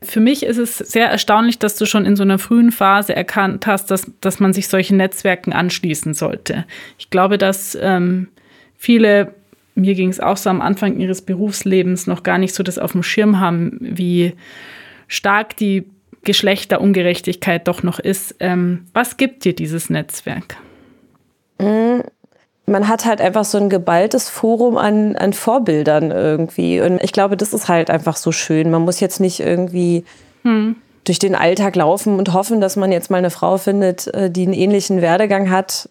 für 0.01 0.19
mich 0.19 0.43
ist 0.43 0.57
es 0.57 0.77
sehr 0.77 1.09
erstaunlich, 1.09 1.59
dass 1.59 1.75
du 1.75 1.85
schon 1.85 2.05
in 2.05 2.15
so 2.15 2.23
einer 2.23 2.37
frühen 2.37 2.71
Phase 2.71 3.15
erkannt 3.15 3.65
hast, 3.65 3.89
dass, 3.89 4.11
dass 4.21 4.39
man 4.39 4.53
sich 4.53 4.67
solchen 4.67 4.97
Netzwerken 4.97 5.53
anschließen 5.53 6.13
sollte. 6.13 6.65
Ich 6.99 7.09
glaube, 7.09 7.37
dass 7.37 7.77
ähm, 7.81 8.27
viele 8.77 9.33
mir 9.77 9.93
ging 9.93 10.09
es 10.09 10.19
auch 10.19 10.37
so 10.37 10.49
am 10.49 10.61
Anfang 10.61 10.99
ihres 10.99 11.21
Berufslebens 11.21 12.07
noch 12.07 12.23
gar 12.23 12.37
nicht 12.37 12.55
so 12.55 12.63
das 12.63 12.79
auf 12.79 12.93
dem 12.93 13.03
Schirm 13.03 13.39
haben, 13.39 13.77
wie 13.79 14.33
stark 15.07 15.55
die 15.55 15.85
Geschlechterungerechtigkeit 16.23 17.67
doch 17.67 17.83
noch 17.83 17.99
ist. 17.99 18.35
Ähm, 18.39 18.85
was 18.93 19.17
gibt 19.17 19.45
dir 19.45 19.53
dieses 19.53 19.89
Netzwerk? 19.89 20.57
Mm, 21.59 21.99
man 22.65 22.87
hat 22.87 23.05
halt 23.05 23.21
einfach 23.21 23.45
so 23.45 23.59
ein 23.59 23.69
geballtes 23.69 24.29
Forum 24.29 24.77
an, 24.77 25.15
an 25.15 25.31
Vorbildern 25.31 26.11
irgendwie. 26.11 26.81
Und 26.81 27.01
ich 27.03 27.13
glaube, 27.13 27.37
das 27.37 27.53
ist 27.53 27.69
halt 27.69 27.91
einfach 27.91 28.17
so 28.17 28.31
schön. 28.31 28.71
Man 28.71 28.81
muss 28.81 28.99
jetzt 28.99 29.19
nicht 29.19 29.39
irgendwie 29.39 30.03
hm. 30.43 30.75
durch 31.03 31.19
den 31.19 31.35
Alltag 31.35 31.75
laufen 31.75 32.17
und 32.17 32.33
hoffen, 32.33 32.61
dass 32.61 32.75
man 32.75 32.91
jetzt 32.91 33.11
mal 33.11 33.17
eine 33.17 33.29
Frau 33.29 33.57
findet, 33.57 34.07
äh, 34.07 34.31
die 34.31 34.43
einen 34.43 34.53
ähnlichen 34.53 35.01
Werdegang 35.01 35.51
hat 35.51 35.87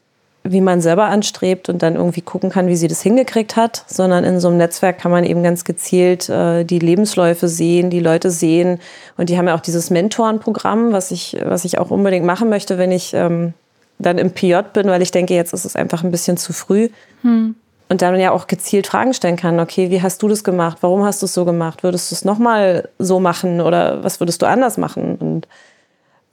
wie 0.52 0.60
man 0.60 0.80
selber 0.80 1.04
anstrebt 1.04 1.68
und 1.68 1.82
dann 1.82 1.96
irgendwie 1.96 2.20
gucken 2.20 2.50
kann, 2.50 2.68
wie 2.68 2.76
sie 2.76 2.88
das 2.88 3.02
hingekriegt 3.02 3.56
hat, 3.56 3.84
sondern 3.86 4.24
in 4.24 4.40
so 4.40 4.48
einem 4.48 4.58
Netzwerk 4.58 4.98
kann 4.98 5.10
man 5.10 5.24
eben 5.24 5.42
ganz 5.42 5.64
gezielt 5.64 6.28
äh, 6.28 6.64
die 6.64 6.78
Lebensläufe 6.78 7.48
sehen, 7.48 7.90
die 7.90 8.00
Leute 8.00 8.30
sehen. 8.30 8.78
Und 9.16 9.28
die 9.28 9.38
haben 9.38 9.48
ja 9.48 9.54
auch 9.54 9.60
dieses 9.60 9.90
Mentorenprogramm, 9.90 10.92
was 10.92 11.10
ich, 11.10 11.36
was 11.44 11.64
ich 11.64 11.78
auch 11.78 11.90
unbedingt 11.90 12.26
machen 12.26 12.48
möchte, 12.48 12.78
wenn 12.78 12.92
ich 12.92 13.14
ähm, 13.14 13.54
dann 13.98 14.18
im 14.18 14.32
PJ 14.32 14.56
bin, 14.72 14.88
weil 14.88 15.02
ich 15.02 15.10
denke, 15.10 15.34
jetzt 15.34 15.52
ist 15.52 15.64
es 15.64 15.76
einfach 15.76 16.04
ein 16.04 16.10
bisschen 16.10 16.36
zu 16.36 16.52
früh. 16.52 16.88
Hm. 17.22 17.54
Und 17.88 18.02
dann 18.02 18.18
ja 18.18 18.32
auch 18.32 18.48
gezielt 18.48 18.88
Fragen 18.88 19.14
stellen 19.14 19.36
kann. 19.36 19.60
Okay, 19.60 19.90
wie 19.90 20.02
hast 20.02 20.20
du 20.20 20.26
das 20.26 20.42
gemacht? 20.42 20.78
Warum 20.80 21.04
hast 21.04 21.22
du 21.22 21.26
es 21.26 21.34
so 21.34 21.44
gemacht? 21.44 21.84
Würdest 21.84 22.10
du 22.10 22.16
es 22.16 22.24
nochmal 22.24 22.88
so 22.98 23.20
machen 23.20 23.60
oder 23.60 24.02
was 24.02 24.18
würdest 24.18 24.42
du 24.42 24.46
anders 24.46 24.76
machen? 24.76 25.14
Und 25.16 25.48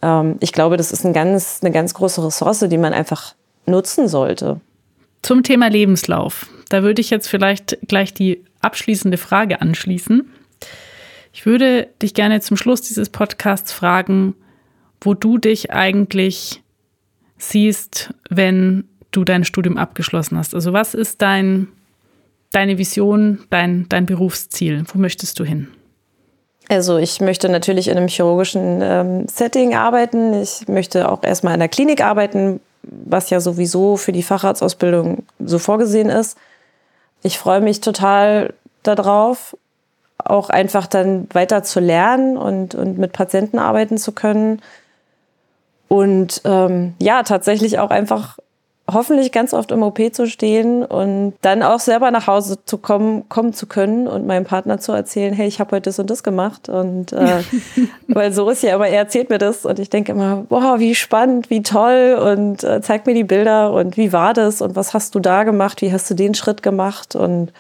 ähm, 0.02 0.38
ich 0.40 0.52
glaube, 0.52 0.78
das 0.78 0.92
ist 0.92 1.06
ein 1.06 1.14
ganz, 1.14 1.60
eine 1.62 1.72
ganz 1.72 1.94
große 1.94 2.26
Ressource, 2.26 2.66
die 2.68 2.78
man 2.78 2.94
einfach 2.94 3.36
nutzen 3.66 4.08
sollte. 4.08 4.60
Zum 5.22 5.44
Thema 5.44 5.70
Lebenslauf. 5.70 6.48
Da 6.70 6.84
würde 6.84 7.02
ich 7.02 7.10
jetzt 7.10 7.28
vielleicht 7.28 7.78
gleich 7.88 8.14
die 8.14 8.44
abschließende 8.62 9.18
Frage 9.18 9.62
anschließen. 9.62 10.30
Ich 11.34 11.46
würde 11.46 11.88
dich 12.02 12.14
gerne 12.14 12.42
zum 12.42 12.58
Schluss 12.58 12.82
dieses 12.82 13.10
Podcasts 13.10 13.72
fragen, 13.72 14.36
wo 15.02 15.14
du 15.14 15.38
dich 15.38 15.72
eigentlich 15.72 16.62
siehst, 17.38 18.14
wenn 18.30 18.86
du 19.16 19.24
dein 19.24 19.46
Studium 19.46 19.78
abgeschlossen 19.78 20.38
hast? 20.38 20.54
Also 20.54 20.74
was 20.74 20.94
ist 20.94 21.22
dein, 21.22 21.68
deine 22.52 22.78
Vision, 22.78 23.40
dein, 23.50 23.88
dein 23.90 24.06
Berufsziel? 24.06 24.84
Wo 24.92 25.00
möchtest 25.00 25.40
du 25.40 25.44
hin? 25.44 25.70
Also 26.70 26.98
ich 26.98 27.20
möchte 27.20 27.50
natürlich 27.50 27.90
in 27.90 27.98
einem 27.98 28.08
chirurgischen 28.08 28.80
ähm, 28.82 29.28
Setting 29.28 29.76
arbeiten. 29.76 30.34
Ich 30.42 30.68
möchte 30.68 31.10
auch 31.10 31.24
erstmal 31.24 31.54
in 31.54 31.60
der 31.60 31.70
Klinik 31.70 32.02
arbeiten, 32.04 32.62
was 32.84 33.30
ja 33.30 33.40
sowieso 33.40 33.98
für 33.98 34.12
die 34.12 34.24
Facharztausbildung 34.24 35.24
so 35.40 35.60
vorgesehen 35.60 36.10
ist. 36.10 36.38
Ich 37.22 37.38
freue 37.40 37.62
mich 37.62 37.82
total 37.82 38.54
darauf, 38.84 39.58
auch 40.18 40.50
einfach 40.50 40.88
dann 40.88 41.28
weiter 41.34 41.64
zu 41.64 41.80
lernen 41.80 42.38
und, 42.38 42.76
und 42.76 42.98
mit 42.98 43.14
Patienten 43.14 43.60
arbeiten 43.60 43.98
zu 43.98 44.12
können. 44.12 44.62
Und 45.88 46.42
ähm, 46.46 46.96
ja, 47.00 47.24
tatsächlich 47.24 47.80
auch 47.80 47.90
einfach 47.90 48.38
hoffentlich 48.92 49.32
ganz 49.32 49.54
oft 49.54 49.72
im 49.72 49.82
OP 49.82 50.00
zu 50.14 50.28
stehen 50.28 50.84
und 50.84 51.34
dann 51.42 51.64
auch 51.64 51.80
selber 51.80 52.12
nach 52.12 52.28
Hause 52.28 52.58
zu 52.66 52.78
kommen, 52.78 53.30
kommen 53.30 53.54
zu 53.54 53.66
können 53.66 54.08
und 54.08 54.28
meinem 54.28 54.44
Partner 54.44 54.78
zu 54.78 54.92
erzählen, 54.92 55.34
hey, 55.34 55.48
ich 55.48 55.62
habe 55.62 55.78
heute 55.78 55.90
das 55.90 56.00
und 56.00 56.10
das 56.10 56.22
gemacht. 56.22 56.68
Und 56.68 57.14
äh, 57.14 57.44
weil 58.10 58.34
so 58.34 58.50
ist 58.50 58.62
ja 58.62 58.76
immer, 58.76 58.88
er 58.88 59.00
erzählt 59.00 59.30
mir 59.30 59.38
das 59.38 59.66
und 59.66 59.80
ich 59.80 59.90
denke 59.90 60.12
immer, 60.12 60.46
wow, 60.50 60.80
wie 60.80 60.96
spannend, 60.96 61.50
wie 61.50 61.64
toll 61.64 62.20
und 62.22 62.64
äh, 62.64 62.82
zeigt 62.82 63.08
mir 63.08 63.14
die 63.14 63.24
Bilder 63.24 63.72
und 63.72 63.96
wie 63.96 64.12
war 64.12 64.34
das 64.34 64.62
und 64.62 64.76
was 64.76 64.94
hast 64.94 65.16
du 65.16 65.20
da 65.20 65.44
gemacht, 65.44 65.82
wie 65.82 65.94
hast 65.94 66.10
du 66.10 66.14
den 66.14 66.34
Schritt 66.34 66.62
gemacht 66.62 67.16
und 67.16 67.54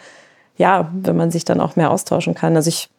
ja, 0.57 0.91
wenn 0.93 1.15
man 1.15 1.31
sich 1.31 1.45
dann 1.45 1.61
auch 1.61 1.75
mehr 1.77 1.89
austauschen 1.89 2.35
kann. 2.35 2.55
Also 2.55 2.67
ich 2.67 2.89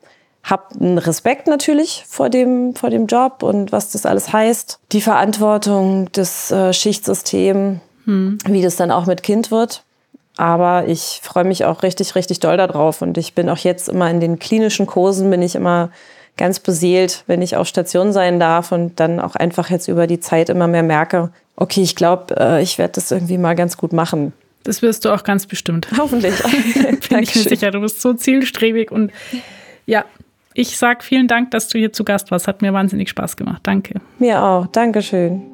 habe 0.42 0.62
einen 0.78 0.98
Respekt 0.98 1.46
natürlich 1.46 2.04
vor 2.06 2.28
dem, 2.28 2.74
vor 2.74 2.90
dem 2.90 3.06
Job 3.06 3.42
und 3.42 3.72
was 3.72 3.90
das 3.90 4.06
alles 4.06 4.32
heißt. 4.32 4.78
Die 4.92 5.00
Verantwortung, 5.00 6.08
das 6.12 6.50
äh, 6.50 6.72
Schichtsystem, 6.72 7.80
hm. 8.04 8.38
wie 8.46 8.62
das 8.62 8.76
dann 8.76 8.90
auch 8.90 9.06
mit 9.06 9.22
Kind 9.22 9.50
wird. 9.50 9.82
Aber 10.36 10.88
ich 10.88 11.20
freue 11.22 11.44
mich 11.44 11.64
auch 11.64 11.82
richtig, 11.82 12.14
richtig 12.16 12.40
doll 12.40 12.56
darauf. 12.56 13.02
Und 13.02 13.18
ich 13.18 13.34
bin 13.34 13.48
auch 13.48 13.58
jetzt 13.58 13.88
immer 13.88 14.10
in 14.10 14.20
den 14.20 14.38
klinischen 14.38 14.86
Kursen, 14.86 15.30
bin 15.30 15.42
ich 15.42 15.54
immer 15.54 15.90
ganz 16.36 16.58
beseelt, 16.58 17.22
wenn 17.26 17.42
ich 17.42 17.56
auf 17.56 17.68
Station 17.68 18.12
sein 18.12 18.40
darf 18.40 18.72
und 18.72 18.98
dann 18.98 19.20
auch 19.20 19.36
einfach 19.36 19.70
jetzt 19.70 19.86
über 19.86 20.06
die 20.06 20.18
Zeit 20.18 20.48
immer 20.48 20.66
mehr 20.66 20.82
merke, 20.82 21.30
okay, 21.56 21.82
ich 21.82 21.94
glaube, 21.94 22.34
äh, 22.36 22.62
ich 22.62 22.78
werde 22.78 22.94
das 22.94 23.10
irgendwie 23.10 23.38
mal 23.38 23.54
ganz 23.54 23.76
gut 23.76 23.92
machen. 23.92 24.32
Das 24.64 24.82
wirst 24.82 25.04
du 25.04 25.10
auch 25.10 25.22
ganz 25.24 25.46
bestimmt. 25.46 25.86
Hoffentlich. 25.98 26.34
bin 27.08 27.22
ich 27.22 27.34
mir 27.34 27.42
sicher. 27.42 27.70
Du 27.70 27.80
bist 27.80 28.00
so 28.00 28.14
zielstrebig 28.14 28.90
und 28.90 29.12
ja, 29.86 30.04
ich 30.54 30.76
sage 30.76 31.04
vielen 31.04 31.28
Dank, 31.28 31.50
dass 31.50 31.68
du 31.68 31.78
hier 31.78 31.92
zu 31.92 32.04
Gast 32.04 32.30
warst. 32.30 32.48
Hat 32.48 32.62
mir 32.62 32.72
wahnsinnig 32.72 33.10
Spaß 33.10 33.36
gemacht. 33.36 33.60
Danke. 33.64 34.00
Mir 34.18 34.42
auch. 34.42 34.66
Dankeschön. 34.68 35.53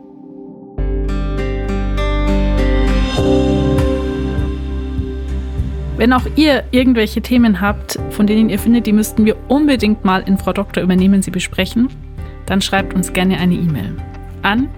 Wenn 6.01 6.13
auch 6.15 6.25
ihr 6.35 6.65
irgendwelche 6.71 7.21
Themen 7.21 7.61
habt, 7.61 7.99
von 8.09 8.27
denen 8.27 8.49
ihr 8.49 8.59
findet, 8.59 8.87
die 8.87 8.95
müssten 8.95 9.27
wir 9.27 9.37
unbedingt 9.49 10.03
mal 10.03 10.23
in 10.23 10.39
Frau 10.39 10.55
Doktor 10.55 10.83
übernehmen, 10.83 11.21
sie 11.21 11.31
besprechen, 11.31 11.91
dann 12.47 12.63
schreibt 12.63 12.95
uns 12.95 13.13
gerne 13.13 13.37
eine 13.37 13.53
E-Mail 13.53 13.95
an 14.41 14.71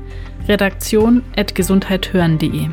redaktion.gesundheithören.de. 0.48 2.70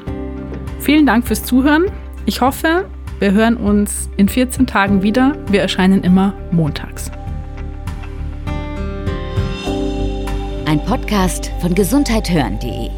Vielen 0.80 1.06
Dank 1.06 1.28
fürs 1.28 1.44
Zuhören. 1.44 1.92
Ich 2.26 2.42
hoffe, 2.42 2.90
wir 3.20 3.34
hören 3.34 3.56
uns 3.56 4.10
in 4.18 4.28
14 4.28 4.66
Tagen 4.66 5.04
wieder. 5.04 5.38
Wir 5.52 5.62
erscheinen 5.62 6.04
immer 6.04 6.34
montags. 6.50 7.12
Ein 10.66 10.84
Podcast 10.88 11.52
von 11.62 11.76
gesundheithören.de 11.76 12.90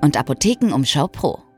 und 0.00 0.16
Apothekenumschau 0.16 1.08
Pro. 1.08 1.49